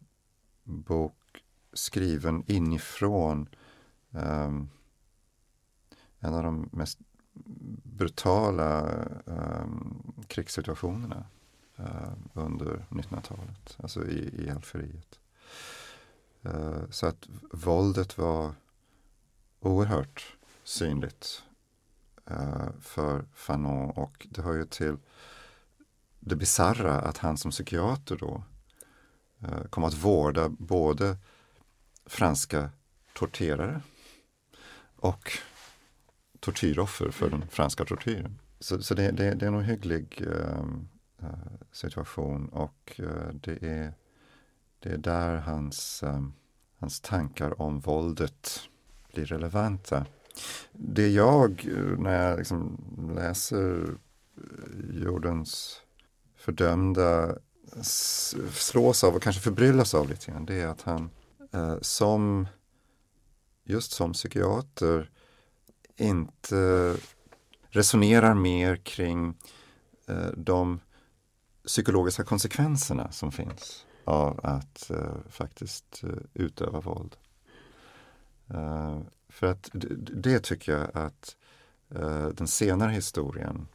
bok 0.64 1.44
skriven 1.74 2.44
inifrån 2.48 3.50
um, 4.12 4.70
en 6.20 6.34
av 6.34 6.44
de 6.44 6.70
mest 6.72 7.00
brutala 7.84 8.90
um, 9.26 10.14
krigssituationerna 10.28 11.26
uh, 11.80 12.14
under 12.34 12.86
1900-talet, 12.90 13.78
alltså 13.78 14.06
i, 14.06 14.46
i 14.46 14.50
Algeriet. 14.50 15.20
Eh, 16.44 16.90
så 16.90 17.08
att 17.08 17.28
våldet 17.52 18.18
var 18.18 18.54
oerhört 19.60 20.38
synligt 20.64 21.44
eh, 22.26 22.70
för 22.82 23.26
Fanon 23.34 23.90
och 23.90 24.28
det 24.30 24.42
hör 24.42 24.54
ju 24.54 24.66
till 24.66 24.98
det 26.20 26.36
bizarra 26.36 27.02
att 27.02 27.18
han 27.18 27.38
som 27.38 27.52
psykiater 27.52 28.18
då 28.18 28.44
eh, 29.40 29.64
kom 29.70 29.84
att 29.84 29.94
vårda 29.94 30.50
både 30.50 31.18
franska 32.06 32.70
torterare 33.14 33.82
och 34.96 35.32
tortyroffer 36.40 37.10
för 37.12 37.30
den 37.30 37.48
franska 37.48 37.86
tortyren. 37.86 38.40
Så, 38.60 38.82
så 38.82 38.94
det, 38.94 39.12
det, 39.12 39.34
det, 39.34 39.46
är 39.46 39.48
en 39.48 39.56
ohygglig 39.56 40.24
eh, 40.28 40.66
situation 41.72 42.50
och 42.50 43.00
eh, 43.00 43.34
det, 43.34 43.64
är, 43.64 43.94
det 44.80 44.90
är 44.90 44.98
där 44.98 45.36
hans, 45.36 46.04
eh, 46.04 46.22
hans 46.80 47.00
tankar 47.00 47.62
om 47.62 47.80
våldet 47.80 48.60
blir 49.14 49.26
relevanta. 49.26 50.06
Det 50.72 51.08
jag, 51.08 51.68
eh, 51.72 52.00
när 52.00 52.30
jag 52.30 52.38
liksom 52.38 52.78
läser 53.16 53.82
eh, 53.82 55.04
jordens 55.04 55.82
fördömda 56.36 57.38
slås 58.52 59.04
av 59.04 59.16
och 59.16 59.24
kanske 59.24 59.42
förbryllas 59.42 59.94
av 59.94 60.10
lite 60.10 60.32
grann, 60.32 60.46
det 60.46 60.62
är 60.62 60.68
att 60.68 60.82
han 60.82 61.10
som 61.82 62.48
just 63.64 63.92
som 63.92 64.14
psykiater 64.14 65.12
inte 65.96 66.96
resonerar 67.70 68.34
mer 68.34 68.76
kring 68.76 69.38
de 70.36 70.80
psykologiska 71.66 72.24
konsekvenserna 72.24 73.12
som 73.12 73.32
finns 73.32 73.87
av 74.08 74.40
att 74.44 74.90
eh, 74.90 75.16
faktiskt 75.30 76.04
eh, 76.04 76.10
utöva 76.34 76.80
våld. 76.80 77.16
Eh, 78.48 79.00
för 79.30 79.48
att 79.48 79.70
det, 79.74 79.96
det, 79.96 80.40
tycker 80.40 80.72
jag 80.72 80.90
att 80.94 81.36
eh, 81.90 82.28
den 82.28 82.48
senare 82.48 82.92
historien 82.92 83.68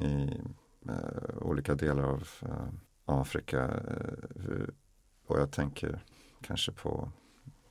i 0.00 0.40
eh, 0.88 1.36
olika 1.40 1.74
delar 1.74 2.02
av 2.02 2.28
eh, 2.42 2.68
Afrika 3.04 3.64
eh, 3.64 4.68
och 5.26 5.40
jag 5.40 5.50
tänker 5.50 6.04
kanske 6.40 6.72
på, 6.72 7.12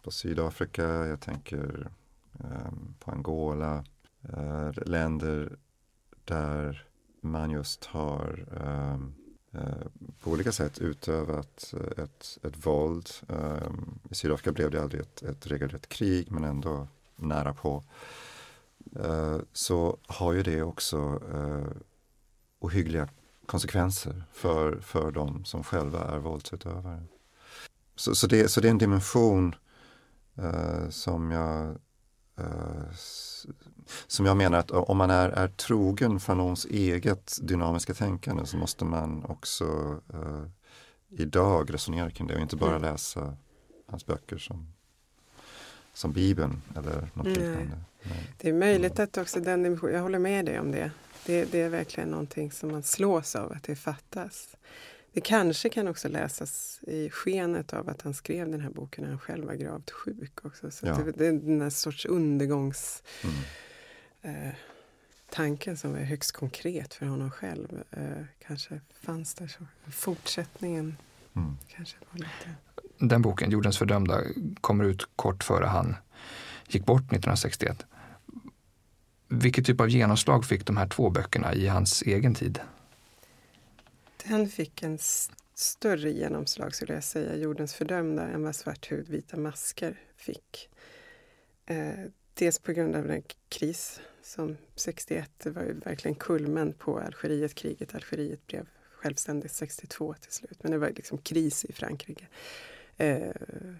på 0.04 0.12
Sydafrika, 0.12 0.84
jag 0.84 1.22
tänker 1.22 1.91
eh, 2.39 2.74
på 3.00 3.12
Angola, 3.12 3.84
eh, 4.30 4.72
länder 4.86 5.58
där 6.26 6.86
man 7.22 7.52
just 7.52 7.86
har 7.86 8.45
um, 8.52 9.15
Eh, 9.52 9.88
på 10.20 10.32
olika 10.32 10.52
sätt 10.52 10.80
utövat 10.80 11.74
ett, 11.98 12.38
ett 12.44 12.66
våld. 12.66 13.10
Eh, 13.30 13.72
I 14.10 14.16
Sydafrika 14.16 14.52
blev 14.52 14.72
det 14.72 14.82
aldrig 14.82 15.02
ett, 15.02 15.24
ett 15.24 15.48
regelrätt 15.48 15.90
krig 15.90 16.32
men 16.32 16.44
ändå 16.44 16.88
nära 17.16 17.54
på. 17.54 17.84
Eh, 18.96 19.38
så 19.54 19.98
har 20.08 20.34
ju 20.34 20.44
det 20.44 20.64
också 20.64 21.22
ohyggliga 22.60 23.10
konsekvenser 23.46 24.24
för, 24.34 24.80
för 24.80 25.12
de 25.12 25.46
som 25.46 25.64
själva 25.64 26.04
är 26.04 26.18
våldsutövare. 26.18 27.04
Så, 27.96 28.16
så, 28.16 28.28
det, 28.28 28.50
så 28.50 28.62
det 28.62 28.68
är 28.68 28.72
en 28.72 28.78
dimension 28.78 29.56
som 30.90 31.32
jag 31.32 31.78
som 34.08 34.25
jag 34.25 34.38
menar 34.38 34.58
att 34.58 34.71
om 34.71 34.97
man 34.97 35.10
är, 35.10 35.30
är 35.30 35.47
trogen 35.47 36.19
Fanons 36.19 36.65
eget 36.65 37.38
dynamiska 37.41 37.93
tänkande 37.93 38.45
så 38.45 38.58
måste 38.58 38.86
man 38.86 39.25
också 39.25 39.65
uh, 40.13 40.45
idag 41.10 41.73
resonera 41.73 42.12
kring 42.12 42.28
det 42.28 42.36
och 42.36 42.41
inte 42.41 42.56
bara 42.56 42.75
mm. 42.75 42.82
läsa 42.82 43.38
hans 43.86 44.06
böcker 44.06 44.38
som, 44.38 44.73
som 45.93 46.13
Bibeln 46.13 46.62
eller 46.75 47.10
något 47.13 47.28
liknande. 47.28 47.80
Det 48.38 48.49
är 48.49 48.54
möjligt 48.54 48.99
att 48.99 49.17
också 49.17 49.39
den 49.39 49.63
dimensionen, 49.63 49.95
jag 49.95 50.02
håller 50.02 50.19
med 50.19 50.45
dig 50.45 50.60
om 50.60 50.71
det. 50.71 50.91
det. 51.25 51.52
Det 51.52 51.62
är 51.62 51.69
verkligen 51.69 52.10
någonting 52.10 52.52
som 52.52 52.71
man 52.71 52.84
slås 52.84 53.36
av 53.36 53.52
att 53.52 53.63
det 53.63 53.75
fattas. 53.75 54.56
Det 55.13 55.21
kanske 55.21 55.69
kan 55.69 55.88
också 55.88 56.08
läsas 56.08 56.80
i 56.82 57.10
skenet 57.10 57.73
av 57.73 57.89
att 57.89 58.02
han 58.02 58.13
skrev 58.13 58.52
den 58.52 58.62
här 58.62 58.69
boken 58.69 59.04
när 59.04 59.12
han 59.12 59.19
själv 59.19 59.45
var 59.45 59.54
gravt 59.54 59.91
sjuk. 59.91 60.45
Också. 60.45 60.71
Så 60.71 60.86
ja. 60.86 60.97
det, 61.06 61.12
det 61.12 61.28
är 61.28 61.32
den 61.32 61.62
här 61.62 61.69
sorts 61.69 62.06
undergångs... 62.06 63.04
Mm 63.23 63.36
eh, 64.22 64.54
tanken 65.30 65.78
som 65.78 65.94
var 65.94 66.00
högst 66.00 66.32
konkret 66.32 66.94
för 66.94 67.06
honom 67.06 67.32
själv 67.32 67.84
eh, 67.92 68.24
kanske 68.48 68.80
fanns 69.02 69.34
där. 69.34 69.48
Så 69.48 69.66
fortsättningen 69.92 70.98
mm. 71.36 71.58
kanske 71.68 71.98
var 72.12 72.20
lite... 72.20 72.56
Den 72.98 73.22
boken, 73.22 73.52
Jordens 73.52 73.78
fördömda, 73.78 74.22
kommer 74.62 74.84
ut 74.84 75.10
kort 75.16 75.44
före 75.44 75.66
han 75.66 75.96
gick 76.68 76.86
bort 76.86 77.02
1961. 77.02 77.86
Vilket 79.28 79.66
typ 79.66 79.82
av 79.82 79.90
genomslag 79.90 80.46
fick 80.46 80.66
de 80.66 80.78
här 80.78 80.88
två 80.88 81.10
böckerna 81.10 81.54
i 81.54 81.68
hans 81.68 82.02
egen 82.02 82.36
tid? 82.36 82.60
Den 84.28 84.50
fick 84.50 84.84
en 84.84 84.98
större 85.56 86.12
genomslag, 86.12 86.76
skulle 86.76 86.94
jag 86.94 87.04
säga, 87.04 87.36
Jordens 87.36 87.74
fördömda, 87.74 88.28
än 88.28 88.44
vad 88.44 88.56
Svart 88.56 88.92
hud, 88.92 89.10
vita 89.10 89.38
masker 89.38 90.00
fick. 90.18 90.70
Eh, 91.66 92.06
dels 92.39 92.60
på 92.60 92.71
grund 92.71 92.95
av 92.95 93.08
den 93.08 93.23
kris 93.49 94.02
som 94.21 94.58
61 94.75 95.32
det 95.38 95.49
var 95.49 95.63
ju 95.63 95.73
verkligen 95.73 96.15
kulmen 96.15 96.73
på 96.73 96.99
Algerietkriget. 96.99 97.95
Algeriet 97.95 98.47
blev 98.47 98.67
självständigt 98.91 99.52
62 99.52 100.13
till 100.13 100.32
slut, 100.32 100.63
men 100.63 100.71
det 100.71 100.78
var 100.78 100.89
liksom 100.89 101.17
kris 101.17 101.65
i 101.65 101.73
Frankrike. 101.73 102.28
Eh, 102.97 103.32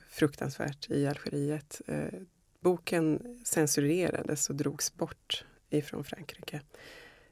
fruktansvärt 0.10 0.90
i 0.90 1.08
Algeriet. 1.08 1.82
Eh, 1.88 2.20
boken 2.60 3.38
censurerades 3.44 4.50
och 4.50 4.56
drogs 4.56 4.94
bort 4.94 5.46
ifrån 5.70 6.04
Frankrike 6.04 6.62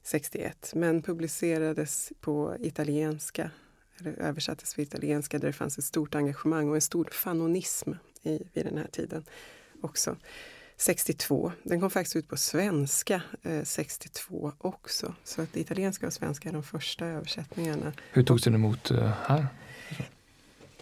61, 0.03 0.71
men 0.75 1.01
publicerades 1.01 2.11
på 2.19 2.55
italienska, 2.59 3.51
eller 3.99 4.11
översattes 4.11 4.73
till 4.73 4.83
italienska 4.83 5.39
där 5.39 5.47
det 5.47 5.53
fanns 5.53 5.77
ett 5.77 5.83
stort 5.83 6.15
engagemang 6.15 6.69
och 6.69 6.75
en 6.75 6.81
stor 6.81 7.09
fanonism 7.11 7.91
i, 8.21 8.43
vid 8.53 8.65
den 8.65 8.77
här 8.77 8.87
tiden 8.91 9.25
också. 9.81 10.17
62. 10.77 11.51
Den 11.63 11.79
kom 11.79 11.89
faktiskt 11.89 12.15
ut 12.15 12.27
på 12.27 12.37
svenska 12.37 13.21
eh, 13.43 13.63
62 13.63 14.51
också. 14.57 15.15
Så 15.23 15.41
att 15.41 15.57
italienska 15.57 16.07
och 16.07 16.13
svenska 16.13 16.49
är 16.49 16.53
de 16.53 16.63
första 16.63 17.05
översättningarna. 17.05 17.93
Hur 18.11 18.23
togs 18.23 18.43
den 18.43 18.55
emot 18.55 18.91
eh, 18.91 19.11
här? 19.25 19.47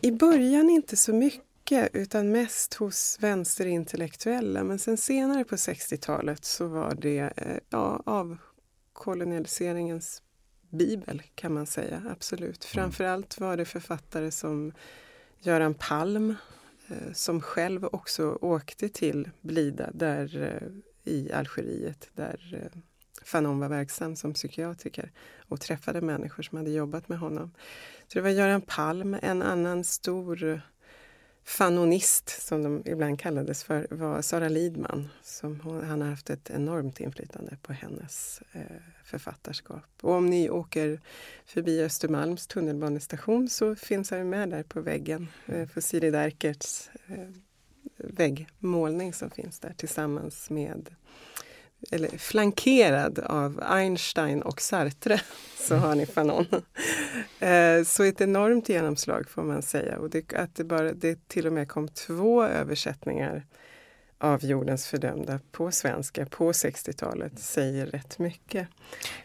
I 0.01 0.12
början 0.12 0.69
inte 0.69 0.95
så 0.95 1.13
mycket 1.13 1.89
utan 1.93 2.31
mest 2.31 2.73
hos 2.73 3.17
vänsterintellektuella. 3.19 4.63
Men 4.63 4.79
sen 4.79 4.97
senare 4.97 5.43
på 5.43 5.55
60-talet 5.55 6.45
så 6.45 6.67
var 6.67 6.95
det 6.95 7.34
eh, 7.38 7.58
ja, 7.69 8.03
avkolonialiseringens 8.05 10.21
bibel 10.69 11.21
kan 11.36 11.53
man 11.53 11.65
säga, 11.65 12.03
absolut. 12.10 12.65
Mm. 12.65 12.73
Framförallt 12.73 13.39
var 13.39 13.58
det 13.58 13.65
författare 13.65 14.31
som 14.31 14.71
Göran 15.39 15.73
Palm 15.73 16.36
Eh, 16.88 17.13
som 17.13 17.41
själv 17.41 17.86
också 17.86 18.38
åkte 18.41 18.89
till 18.89 19.30
Blida 19.41 19.89
där, 19.93 20.41
eh, 20.41 21.13
i 21.13 21.32
Algeriet 21.32 22.10
där 22.13 22.60
eh, 22.62 22.80
Fanon 23.24 23.60
var 23.60 23.69
verksam 23.69 24.15
som 24.15 24.34
psykiatriker 24.34 25.12
och 25.48 25.62
träffade 25.62 26.02
människor 26.02 26.43
som 26.43 26.58
hade 26.58 26.71
jobbat 26.71 27.10
med 27.10 27.19
honom. 27.19 27.52
Så 28.08 28.19
det 28.19 28.21
var 28.21 28.30
Göran 28.30 28.62
Palm, 28.62 29.17
en 29.21 29.41
annan 29.41 29.84
stor 29.84 30.62
fanonist 31.45 32.41
som 32.41 32.63
de 32.63 32.84
ibland 32.86 33.19
kallades 33.19 33.63
för 33.63 33.88
var 33.89 34.21
Sara 34.21 34.49
Lidman. 34.49 35.10
Som 35.23 35.60
hon, 35.60 35.84
han 35.84 36.01
har 36.01 36.10
haft 36.10 36.29
ett 36.29 36.49
enormt 36.49 36.99
inflytande 36.99 37.58
på 37.62 37.73
hennes 37.73 38.41
eh, 38.51 38.62
författarskap. 39.03 39.84
Och 40.01 40.13
om 40.13 40.25
ni 40.25 40.49
åker 40.49 41.01
förbi 41.45 41.84
Östermalms 41.84 42.47
tunnelbanestation 42.47 43.49
så 43.49 43.75
finns 43.75 44.12
han 44.12 44.29
med 44.29 44.49
där 44.49 44.63
på 44.63 44.81
väggen 44.81 45.27
eh, 45.45 45.67
för 45.67 45.81
Siri 45.81 46.12
Derkerts 46.12 46.89
eh, 47.08 47.27
väggmålning 47.97 49.13
som 49.13 49.29
finns 49.29 49.60
där 49.60 49.73
tillsammans 49.77 50.49
med 50.49 50.95
eller 51.91 52.17
flankerad 52.17 53.19
av 53.19 53.63
Einstein 53.63 54.41
och 54.41 54.62
Sartre, 54.62 55.21
så 55.58 55.76
har 55.76 55.95
ni 55.95 56.06
Fanon. 56.06 56.45
Eh, 57.39 57.84
så 57.86 58.04
ett 58.04 58.21
enormt 58.21 58.69
genomslag 58.69 59.30
får 59.30 59.43
man 59.43 59.62
säga. 59.62 59.98
Och 59.98 60.10
det, 60.10 60.34
att 60.34 60.56
det, 60.56 60.63
bara, 60.63 60.93
det 60.93 61.28
till 61.28 61.48
och 61.48 61.54
med 61.54 61.69
kom 61.69 61.88
två 61.88 62.44
översättningar 62.44 63.44
av 64.17 64.46
jordens 64.46 64.88
fördömda 64.88 65.40
på 65.52 65.71
svenska 65.71 66.25
på 66.25 66.52
60-talet 66.52 67.40
säger 67.40 67.86
rätt 67.86 68.19
mycket. 68.19 68.67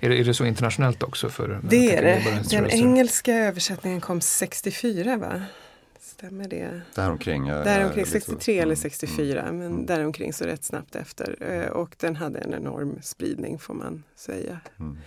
Är 0.00 0.08
det, 0.08 0.20
är 0.20 0.24
det 0.24 0.34
så 0.34 0.44
internationellt 0.44 1.02
också? 1.02 1.30
för 1.30 1.60
Det 1.62 1.96
är 1.96 2.02
det. 2.02 2.42
Den 2.50 2.70
engelska 2.70 3.34
översättningen 3.34 4.00
kom 4.00 4.20
64 4.20 5.16
va? 5.16 5.42
Stämmer 6.20 6.48
det? 6.48 6.80
Däromkring. 6.94 7.46
Däromkring 7.46 8.06
63 8.06 8.58
eller 8.58 8.74
64, 8.74 9.42
mm. 9.42 9.58
men 9.58 9.66
mm. 9.66 9.86
däromkring 9.86 10.32
så 10.32 10.44
rätt 10.44 10.64
snabbt 10.64 10.96
efter. 10.96 11.36
Eh, 11.40 11.70
och 11.70 11.96
den 11.98 12.16
hade 12.16 12.38
en 12.38 12.54
enorm 12.54 12.98
spridning 13.02 13.58
får 13.58 13.74
man 13.74 14.02
säga. 14.14 14.60
Mm. 14.78 14.98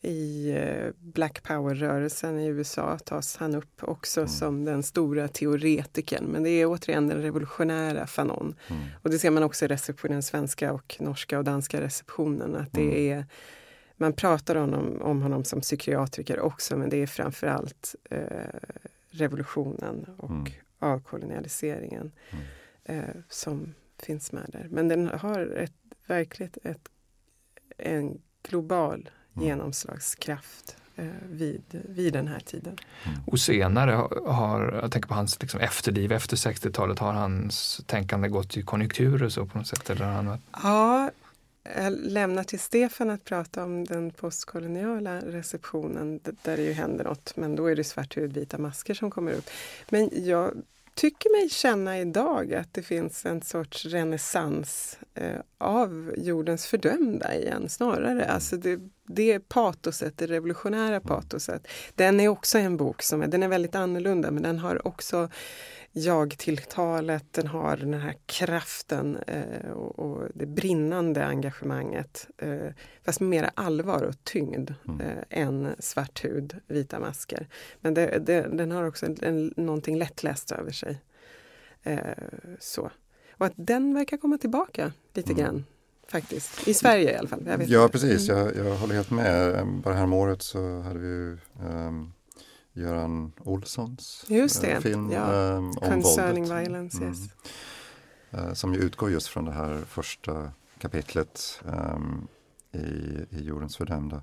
I 0.00 0.50
eh, 0.50 0.92
Black 0.98 1.42
Power-rörelsen 1.42 2.40
i 2.40 2.46
USA 2.46 2.98
tas 2.98 3.36
han 3.36 3.54
upp 3.54 3.82
också 3.82 4.20
mm. 4.20 4.28
som 4.28 4.64
den 4.64 4.82
stora 4.82 5.28
teoretikern. 5.28 6.24
Men 6.24 6.42
det 6.42 6.50
är 6.50 6.66
återigen 6.66 7.08
den 7.08 7.22
revolutionära 7.22 8.06
Fanon. 8.06 8.54
Mm. 8.68 8.82
Och 9.02 9.10
det 9.10 9.18
ser 9.18 9.30
man 9.30 9.42
också 9.42 9.64
i 9.64 9.68
receptionen, 9.68 10.22
svenska 10.22 10.72
och 10.72 10.96
norska 11.00 11.38
och 11.38 11.44
danska 11.44 11.80
receptionen. 11.80 12.56
Att 12.56 12.72
det 12.72 13.08
mm. 13.08 13.18
är 13.18 13.26
man 13.96 14.12
pratar 14.12 14.56
om, 14.56 15.02
om 15.02 15.22
honom 15.22 15.44
som 15.44 15.60
psykiatriker 15.60 16.40
också 16.40 16.76
men 16.76 16.90
det 16.90 16.96
är 16.96 17.06
framförallt 17.06 17.94
eh, 18.10 18.18
revolutionen 19.12 20.06
och 20.16 20.30
mm. 20.30 20.52
avkolonialiseringen 20.78 22.12
mm. 22.30 22.44
eh, 22.84 23.16
som 23.28 23.74
finns 23.98 24.32
med 24.32 24.50
där. 24.52 24.66
Men 24.70 24.88
den 24.88 25.08
har 25.08 25.40
ett, 25.56 25.72
verkligen 26.06 26.52
ett, 26.62 26.88
en 27.78 28.20
global 28.42 29.10
mm. 29.34 29.48
genomslagskraft 29.48 30.76
eh, 30.96 31.06
vid, 31.30 31.62
vid 31.88 32.12
den 32.12 32.28
här 32.28 32.40
tiden. 32.40 32.76
Mm. 33.06 33.18
Och 33.26 33.40
senare 33.40 33.90
har, 34.26 34.78
jag 34.82 34.92
tänker 34.92 35.08
på 35.08 35.14
hans 35.14 35.42
liksom 35.42 35.60
efterliv, 35.60 36.12
efter 36.12 36.36
60-talet, 36.36 36.98
har 36.98 37.12
hans 37.12 37.80
tänkande 37.86 38.28
gått 38.28 38.56
i 38.56 38.62
konjunkturer 38.62 39.28
så 39.28 39.46
på 39.46 39.58
något 39.58 39.66
sätt? 39.66 39.90
Eller 39.90 40.04
han... 40.04 40.38
Ja, 40.62 41.10
jag 41.62 41.92
lämnar 41.92 42.44
till 42.44 42.60
Stefan 42.60 43.10
att 43.10 43.24
prata 43.24 43.64
om 43.64 43.84
den 43.84 44.10
postkoloniala 44.10 45.20
receptionen 45.20 46.20
där 46.42 46.56
det 46.56 46.62
ju 46.62 46.72
händer 46.72 47.04
något, 47.04 47.36
men 47.36 47.56
då 47.56 47.66
är 47.66 47.76
det 47.76 47.84
svarthudvita 47.84 48.58
masker 48.58 48.94
som 48.94 49.10
kommer 49.10 49.32
upp. 49.32 49.50
Men 49.88 50.10
jag 50.12 50.62
tycker 50.94 51.40
mig 51.40 51.50
känna 51.50 51.98
idag 51.98 52.54
att 52.54 52.74
det 52.74 52.82
finns 52.82 53.26
en 53.26 53.42
sorts 53.42 53.86
renässans 53.86 54.98
eh, 55.14 55.40
av 55.58 56.14
jordens 56.16 56.66
fördömda 56.66 57.34
igen 57.34 57.68
snarare. 57.68 58.24
Alltså 58.24 58.56
det, 58.56 58.80
det 59.06 59.40
patoset, 59.40 60.18
det 60.18 60.26
revolutionära 60.26 61.00
patoset. 61.00 61.68
Den 61.94 62.20
är 62.20 62.28
också 62.28 62.58
en 62.58 62.76
bok 62.76 63.02
som 63.02 63.22
är, 63.22 63.26
den 63.26 63.42
är 63.42 63.48
väldigt 63.48 63.74
annorlunda 63.74 64.30
men 64.30 64.42
den 64.42 64.58
har 64.58 64.86
också 64.86 65.28
jag-tilltalet, 65.92 67.32
den 67.32 67.46
har 67.46 67.76
den 67.76 67.94
här 67.94 68.14
kraften 68.26 69.16
eh, 69.16 69.70
och, 69.70 69.98
och, 69.98 70.28
det 70.34 70.46
brinnande 70.46 71.26
engagemanget. 71.26 72.28
Eh, 72.38 72.68
fast 73.04 73.20
med 73.20 73.28
mera 73.28 73.50
allvar 73.54 74.02
och 74.02 74.24
tyngd 74.24 74.74
mm. 74.88 75.00
eh, 75.00 75.16
än 75.30 75.74
svart 75.78 76.24
hud, 76.24 76.56
vita 76.66 77.00
masker. 77.00 77.48
Men 77.80 77.94
det, 77.94 78.18
det, 78.26 78.40
den 78.40 78.70
har 78.70 78.84
också 78.84 79.06
en, 79.22 79.54
någonting 79.56 79.98
lättläst 79.98 80.52
över 80.52 80.70
sig. 80.70 81.02
Eh, 81.82 81.98
så. 82.58 82.90
Och 83.32 83.46
att 83.46 83.54
den 83.56 83.94
verkar 83.94 84.16
komma 84.16 84.38
tillbaka 84.38 84.92
lite 85.14 85.32
mm. 85.32 85.44
grann. 85.44 85.64
Faktiskt, 86.08 86.68
i 86.68 86.74
Sverige 86.74 87.12
i 87.12 87.16
alla 87.16 87.28
fall. 87.28 87.64
ja 87.66 87.88
precis, 87.88 88.28
mm. 88.28 88.40
jag, 88.40 88.56
jag 88.56 88.76
håller 88.76 88.94
helt 88.94 89.10
med. 89.10 89.66
Bara 89.66 89.94
häromåret 89.94 90.42
så 90.42 90.80
hade 90.80 90.98
vi 90.98 91.36
um 91.60 92.12
Göran 92.74 93.32
Olssons 93.38 94.24
just 94.28 94.60
det. 94.60 94.72
Eh, 94.72 94.80
film 94.80 95.10
ja. 95.10 95.32
um, 95.32 95.68
om 95.68 95.88
Concerning 95.88 96.44
våldet. 96.44 96.66
violence, 96.66 96.98
mm. 96.98 97.08
yes. 97.08 97.18
Uh, 98.34 98.52
som 98.52 98.74
ju 98.74 98.80
utgår 98.80 99.10
just 99.10 99.26
från 99.26 99.44
det 99.44 99.52
här 99.52 99.84
första 99.88 100.52
kapitlet 100.78 101.62
um, 101.64 102.28
i, 102.72 102.78
i 103.30 103.44
Jordens 103.44 103.76
fördömda. 103.76 104.22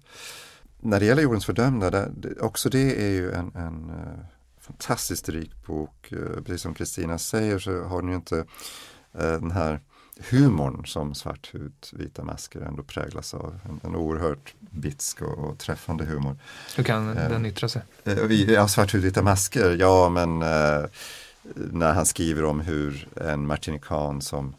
När 0.80 1.00
det 1.00 1.06
gäller 1.06 1.24
Jordens 1.24 1.46
fördömda, 1.46 1.90
det, 1.90 2.40
också 2.40 2.70
det 2.70 3.06
är 3.06 3.10
ju 3.10 3.32
en, 3.32 3.52
en 3.56 3.90
uh, 3.90 4.26
fantastiskt 4.60 5.30
rik 5.30 5.66
bok. 5.66 6.14
Precis 6.46 6.62
som 6.62 6.74
Kristina 6.74 7.18
säger 7.18 7.60
så 7.60 7.84
har 7.84 8.02
den 8.02 8.10
ju 8.10 8.16
inte 8.16 8.46
den 9.12 9.52
här 9.52 9.82
humorn 10.30 10.86
som 10.86 11.16
Svarthud, 11.16 11.74
vita 11.92 12.24
masker 12.24 12.62
ändå 12.62 12.84
präglas 12.84 13.34
av. 13.34 13.60
En, 13.70 13.80
en 13.84 13.96
oerhört 13.96 14.54
bitsk 14.60 15.22
och, 15.22 15.38
och 15.38 15.58
träffande 15.58 16.06
humor. 16.06 16.38
Hur 16.76 16.84
kan 16.84 17.18
eh, 17.18 17.30
den 17.30 17.46
yttra 17.46 17.70
sig? 17.70 17.82
Eh, 18.04 18.32
ja, 18.32 18.68
Svarthud, 18.68 19.02
vita 19.02 19.22
masker, 19.22 19.76
ja 19.80 20.10
men 20.10 20.42
eh, 20.42 20.86
när 21.56 21.94
han 21.94 22.06
skriver 22.06 22.44
om 22.44 22.60
hur 22.60 23.08
en 23.16 23.48
martinikan 23.48 24.22
som 24.22 24.56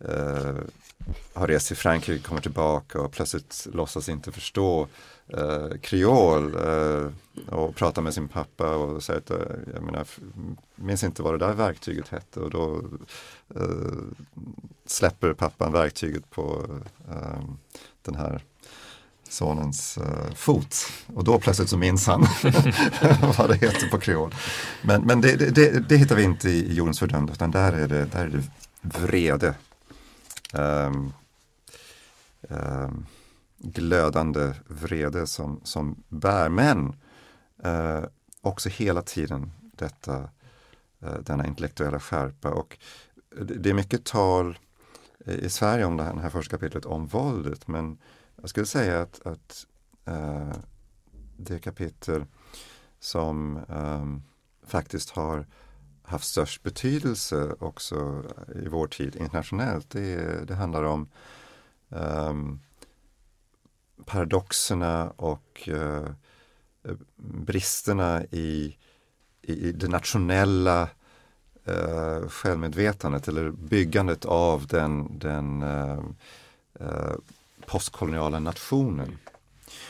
eh, 0.00 0.54
har 1.34 1.48
rest 1.48 1.66
till 1.66 1.76
Frankrike 1.76 2.24
kommer 2.24 2.40
tillbaka 2.40 3.00
och 3.00 3.12
plötsligt 3.12 3.66
låtsas 3.72 4.08
inte 4.08 4.32
förstå 4.32 4.88
eh, 5.28 5.78
kreol 5.80 6.54
eh, 6.54 7.10
och 7.54 7.74
pratar 7.76 8.02
med 8.02 8.14
sin 8.14 8.28
pappa 8.28 8.76
och 8.76 9.02
säger 9.02 9.20
att 9.20 9.30
eh, 9.30 9.36
jag 9.74 9.82
menar, 9.82 10.06
minns 10.74 11.04
inte 11.04 11.22
vad 11.22 11.34
det 11.34 11.46
där 11.46 11.52
verktyget 11.52 12.08
hette 12.08 12.40
och 12.40 12.50
då 12.50 12.82
eh, 13.54 13.92
släpper 14.86 15.32
pappan 15.32 15.72
verktyget 15.72 16.30
på 16.30 16.66
eh, 17.10 17.44
den 18.02 18.14
här 18.14 18.42
sonens 19.28 19.98
uh, 19.98 20.34
fot. 20.34 20.76
Och 21.14 21.24
då 21.24 21.40
plötsligt 21.40 21.68
så 21.68 21.76
minns 21.76 22.06
han 22.06 22.20
vad 23.38 23.48
det 23.48 23.56
heter 23.56 23.88
på 23.88 23.98
kreol. 23.98 24.34
Men, 24.82 25.02
men 25.02 25.20
det, 25.20 25.36
det, 25.36 25.88
det, 25.88 25.96
hittar 25.96 26.16
vi 26.16 26.22
inte 26.22 26.50
i, 26.50 26.70
i 26.70 26.74
Jordens 26.74 26.98
fördömda 26.98 27.32
utan 27.32 27.50
där 27.50 27.72
är 27.72 27.88
det, 27.88 28.04
där 28.04 28.24
är 28.24 28.28
det 28.28 28.42
vrede. 28.98 29.54
Um, 30.52 31.12
um, 32.48 33.06
glödande 33.58 34.52
vrede 34.66 35.26
som, 35.26 35.60
som 35.64 36.02
bär. 36.08 36.48
Men 36.48 36.96
eh, 37.62 38.04
också 38.40 38.68
hela 38.68 39.02
tiden 39.02 39.52
detta, 39.60 40.28
eh, 41.00 41.18
denna 41.20 41.46
intellektuella 41.46 42.00
skärpa. 42.00 42.50
Och 42.50 42.78
det, 43.40 43.70
är 43.70 43.74
mycket 43.74 44.04
tal 44.04 44.58
i 45.24 45.48
Sverige 45.48 45.84
om 45.84 45.96
det 45.96 46.02
här, 46.02 46.14
det 46.14 46.20
här 46.20 46.30
första 46.30 46.56
kapitlet 46.56 46.84
om 46.84 47.06
våldet. 47.06 47.68
Men 47.68 47.98
jag 48.40 48.50
skulle 48.50 48.66
säga 48.66 49.02
att, 49.02 49.26
att 49.26 49.66
eh, 50.04 50.52
det 51.36 51.58
kapitel 51.58 52.24
som 53.00 53.60
ehm, 53.68 54.22
faktiskt 54.66 55.10
har 55.10 55.46
haft 56.02 56.26
störst 56.26 56.62
betydelse 56.62 57.54
också 57.60 58.24
i 58.54 58.68
vår 58.68 58.86
tid 58.86 59.16
internationellt, 59.16 59.90
det, 59.90 60.48
det 60.48 60.54
handlar 60.54 60.82
om 60.82 61.08
um, 61.88 62.60
paradoxerna 64.04 65.10
och 65.16 65.68
eh, 65.68 66.08
bristerna 67.16 68.24
i, 68.24 68.76
i, 69.42 69.72
det 69.72 69.88
nationella 69.88 70.88
eh, 71.64 72.28
självmedvetandet 72.28 73.28
eller 73.28 73.50
byggandet 73.50 74.24
av 74.24 74.66
den, 74.66 75.18
den 75.18 75.62
eh, 75.62 75.98
eh 76.80 77.14
postkoloniala 77.66 78.38
nationen. 78.38 79.18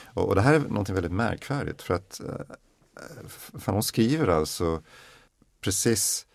Och, 0.05 0.28
och, 0.28 0.34
det 0.34 0.40
här 0.40 0.55
är 0.55 0.59
något 0.59 0.88
väldigt 0.88 1.12
märkvärdigt 1.12 1.82
för 1.82 1.94
att 1.94 2.20
eh, 2.20 2.57
för 3.59 3.72
hon 3.72 3.82
skriver 3.82 4.28
alltså 4.28 4.82
precis 5.61 6.26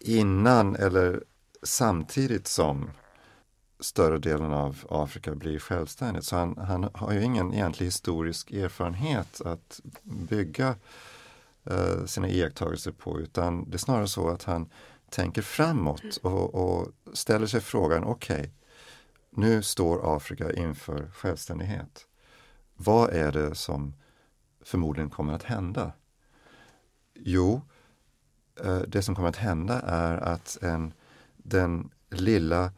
innan 0.00 0.76
eller 0.76 1.24
samtidigt 1.62 2.46
som 2.46 2.90
större 3.80 4.18
delen 4.18 4.52
av 4.52 4.86
Afrika 4.90 5.34
blir 5.34 5.58
självständigt. 5.58 6.24
Så 6.24 6.36
han, 6.36 6.58
han 6.58 6.90
har 6.94 7.12
ju 7.12 7.22
ingen 7.22 7.54
egentlig 7.54 7.86
historisk 7.86 8.50
erfarenhet 8.50 9.40
att 9.40 9.80
bygga 10.02 10.76
eh, 11.64 12.04
sina 12.06 12.28
iakttagelser 12.28 12.92
på 12.92 13.20
utan 13.20 13.70
det 13.70 13.76
är 13.76 13.78
snarare 13.78 14.08
så 14.08 14.28
att 14.28 14.44
han 14.44 14.68
tänker 15.10 15.42
framåt 15.42 16.16
och, 16.22 16.54
och 16.54 16.88
ställer 17.12 17.46
sig 17.46 17.60
frågan, 17.60 18.04
okej, 18.04 18.40
okay, 18.40 18.50
nu 19.30 19.62
står 19.62 20.16
Afrika 20.16 20.52
inför 20.52 21.10
självständighet. 21.14 22.06
Vad 22.76 23.10
är 23.10 23.32
det 23.32 23.54
som 23.54 23.94
förmodligen 24.64 25.10
kommer 25.10 25.32
att 25.32 25.42
hända? 25.42 25.92
Jo, 27.14 27.62
eh, 28.64 28.78
det 28.78 29.02
som 29.02 29.14
kommer 29.14 29.28
att 29.28 29.36
hända 29.36 29.80
är 29.80 30.16
att 30.16 30.58
en, 30.62 30.92
den 31.36 31.90
lilla 32.10 32.72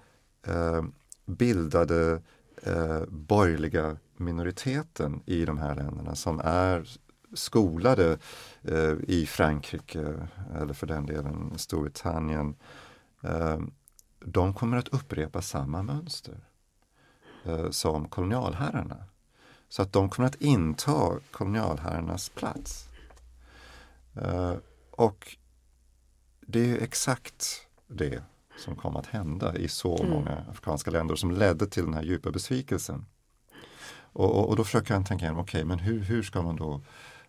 eh, 0.47 0.83
bildade 1.27 2.23
eh, 2.63 3.03
borgerliga 3.09 3.97
minoriteten 4.17 5.23
i 5.27 5.45
de 5.45 5.59
här 5.59 5.75
länderna 5.75 6.15
som 6.15 6.41
är 6.45 6.99
skolade 7.35 8.19
eh, 8.63 8.95
i 9.09 9.27
Frankrike 9.27 10.29
eller 10.55 10.75
för 10.75 10.87
den 10.87 11.07
delen 11.07 11.59
Storbritannien. 11.59 12.57
Eh, 13.23 13.61
de 14.25 14.55
kommer 14.55 14.77
att 14.77 14.89
upprepa 14.89 15.43
samma 15.43 15.83
mönster 15.83 16.41
eh, 17.45 17.71
som 17.71 18.09
kolonialherrarna. 18.09 19.05
Så 19.69 19.83
att 19.83 19.93
de 19.93 20.11
kommer 20.11 20.29
att 20.29 20.41
inta 20.41 21.19
kolonialherrarnas 21.31 22.29
plats. 22.29 22.89
Eh, 24.15 24.55
och 24.91 25.37
det 26.41 26.71
är 26.71 26.83
exakt 26.83 27.67
det 27.87 28.23
som 28.61 28.77
kom 28.77 28.97
att 28.97 29.07
hända 29.07 29.57
i 29.57 29.69
så 29.69 29.99
mm. 29.99 30.11
många 30.11 30.45
afrikanska 30.51 30.91
länder 30.91 31.17
som 31.17 31.31
ledde 31.31 31.67
till 31.67 31.85
den 31.85 31.95
här 31.95 32.03
djupa 32.03 32.31
besvikelsen. 32.31 33.07
Och, 34.13 34.39
och, 34.39 34.49
och 34.49 34.57
då 34.57 34.65
försöker 34.65 34.95
han 34.95 35.05
tänka 35.05 35.25
igenom, 35.25 35.41
okej 35.41 35.59
okay, 35.59 35.65
men 35.65 35.79
hur, 35.79 36.01
hur 36.01 36.23
ska 36.23 36.43
man 36.43 36.57
då 36.57 36.81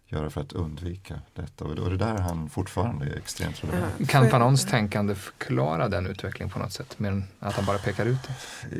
göra 0.05 0.29
för 0.29 0.41
att 0.41 0.53
undvika 0.53 1.21
detta? 1.33 1.65
Och 1.65 1.75
det 1.75 1.81
är 1.81 1.89
där 1.89 2.17
han 2.17 2.49
fortfarande 2.49 3.05
är 3.05 3.17
extremt 3.17 3.63
relevant. 3.63 4.09
Kan 4.09 4.29
Fanons 4.29 4.65
tänkande 4.65 5.15
förklara 5.15 5.89
den 5.89 6.07
utvecklingen 6.07 6.49
på 6.49 6.59
något 6.59 6.73
sätt, 6.73 6.99
mer 6.99 7.11
än 7.11 7.23
att 7.39 7.53
han 7.53 7.65
bara 7.65 7.77
pekar 7.77 8.05
ut 8.05 8.19
det? 8.23 8.77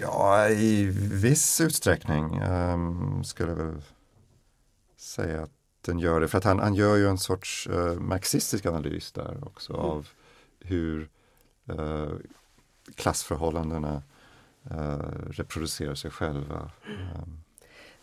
Ja, 0.00 0.48
i 0.48 0.84
viss 1.12 1.60
utsträckning 1.60 2.42
um, 2.42 3.24
skulle 3.24 3.50
jag 3.50 3.56
väl 3.56 3.82
säga 4.96 5.42
att 5.42 5.50
den 5.80 5.98
gör 5.98 6.20
det. 6.20 6.28
För 6.28 6.38
att 6.38 6.44
han, 6.44 6.58
han 6.58 6.74
gör 6.74 6.96
ju 6.96 7.08
en 7.08 7.18
sorts 7.18 7.68
uh, 7.70 7.92
marxistisk 7.92 8.66
analys 8.66 9.12
där 9.12 9.38
också 9.44 9.72
mm. 9.72 9.84
av 9.84 10.08
hur 10.60 11.08
uh, 11.70 12.12
klassförhållandena 12.94 14.02
uh, 14.70 15.30
reproducerar 15.30 15.94
sig 15.94 16.10
själva. 16.10 16.70
Um, 16.86 17.40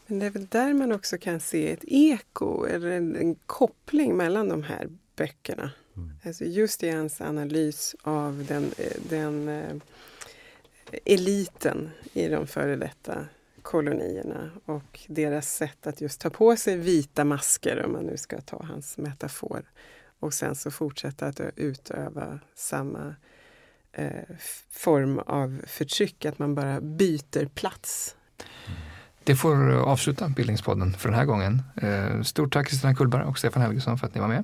Men 0.08 0.20
det 0.20 0.26
är 0.26 0.30
väl 0.30 0.48
där 0.48 0.74
man 0.74 0.92
också 0.92 1.18
kan 1.18 1.40
se 1.40 1.72
ett 1.72 1.84
eko 1.88 2.66
eller 2.66 2.92
en, 2.92 3.16
en 3.16 3.36
koppling 3.36 4.18
mellan 4.18 4.50
de 4.50 4.64
här 4.64 4.90
böckerna. 5.16 5.72
Mm. 5.96 6.14
Alltså 6.26 6.44
just 6.44 6.84
i 6.84 6.90
hans 6.90 7.22
analys 7.22 7.96
av 8.02 8.46
den, 8.48 8.72
den 9.10 9.50
eh, 9.50 9.76
eliten 11.06 11.90
i 12.14 12.28
de 12.28 12.48
före 12.48 12.76
detta 12.76 13.26
kolonierna 13.62 14.52
och 14.66 15.00
deras 15.08 15.56
sätt 15.56 15.88
att 15.88 16.02
just 16.02 16.22
ta 16.22 16.30
på 16.30 16.56
sig 16.56 16.78
vita 16.78 17.26
masker, 17.26 17.86
om 17.86 17.92
man 17.92 18.04
nu 18.04 18.18
ska 18.18 18.42
ta 18.42 18.64
hans 18.64 18.98
metafor, 18.98 19.72
och 20.20 20.34
sen 20.34 20.56
så 20.56 20.72
fortsätta 20.72 21.28
att 21.28 21.42
utöva 21.56 22.40
samma 22.56 23.16
eh, 23.94 24.36
form 24.72 25.20
av 25.20 25.62
förtryck, 25.68 26.26
att 26.26 26.40
man 26.40 26.56
bara 26.56 26.82
byter 26.82 27.46
plats. 27.46 28.16
Det 29.24 29.36
får 29.36 29.72
avsluta 29.74 30.30
Bildningspodden 30.30 30.94
för 30.94 31.10
den 31.10 31.18
här 31.18 31.26
gången. 31.26 31.62
Eh, 31.82 32.22
stort 32.22 32.54
tack 32.54 32.68
Kristina 32.68 32.96
Kullberg 32.96 33.24
och 33.24 33.38
Stefan 33.38 33.62
Helgesson 33.62 33.98
för 33.98 34.08
att 34.08 34.16
ni 34.16 34.22
var 34.22 34.28
med. 34.28 34.44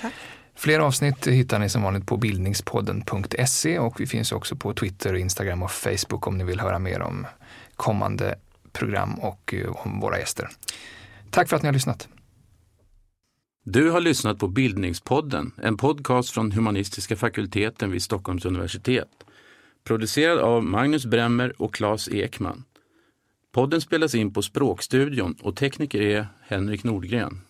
Tack. 0.00 0.12
Fler 0.54 0.80
avsnitt 0.80 1.26
hittar 1.26 1.58
ni 1.58 1.68
som 1.68 1.82
vanligt 1.82 2.06
på 2.06 2.16
bildningspodden.se 2.16 3.78
och 3.78 4.00
vi 4.00 4.06
finns 4.06 4.32
också 4.32 4.56
på 4.56 4.74
Twitter, 4.74 5.14
Instagram 5.14 5.62
och 5.62 5.70
Facebook 5.70 6.26
om 6.26 6.38
ni 6.38 6.44
vill 6.44 6.60
höra 6.60 6.78
mer 6.78 7.02
om 7.02 7.26
kommande 7.76 8.34
program 8.72 9.14
och 9.14 9.54
eh, 9.54 9.70
om 9.70 10.00
våra 10.00 10.18
gäster. 10.18 10.48
Tack 11.30 11.48
för 11.48 11.56
att 11.56 11.62
ni 11.62 11.68
har 11.68 11.72
lyssnat. 11.72 12.08
Du 13.70 13.90
har 13.90 14.00
lyssnat 14.00 14.38
på 14.38 14.48
Bildningspodden, 14.48 15.52
en 15.62 15.76
podcast 15.76 16.30
från 16.30 16.52
humanistiska 16.52 17.16
fakulteten 17.16 17.90
vid 17.90 18.02
Stockholms 18.02 18.44
universitet. 18.44 19.08
Producerad 19.84 20.38
av 20.38 20.64
Magnus 20.64 21.06
Bremmer 21.06 21.62
och 21.62 21.74
Claes 21.74 22.08
Ekman. 22.08 22.64
Podden 23.52 23.80
spelas 23.80 24.14
in 24.14 24.32
på 24.32 24.42
Språkstudion 24.42 25.36
och 25.42 25.56
tekniker 25.56 26.00
är 26.00 26.26
Henrik 26.42 26.84
Nordgren. 26.84 27.40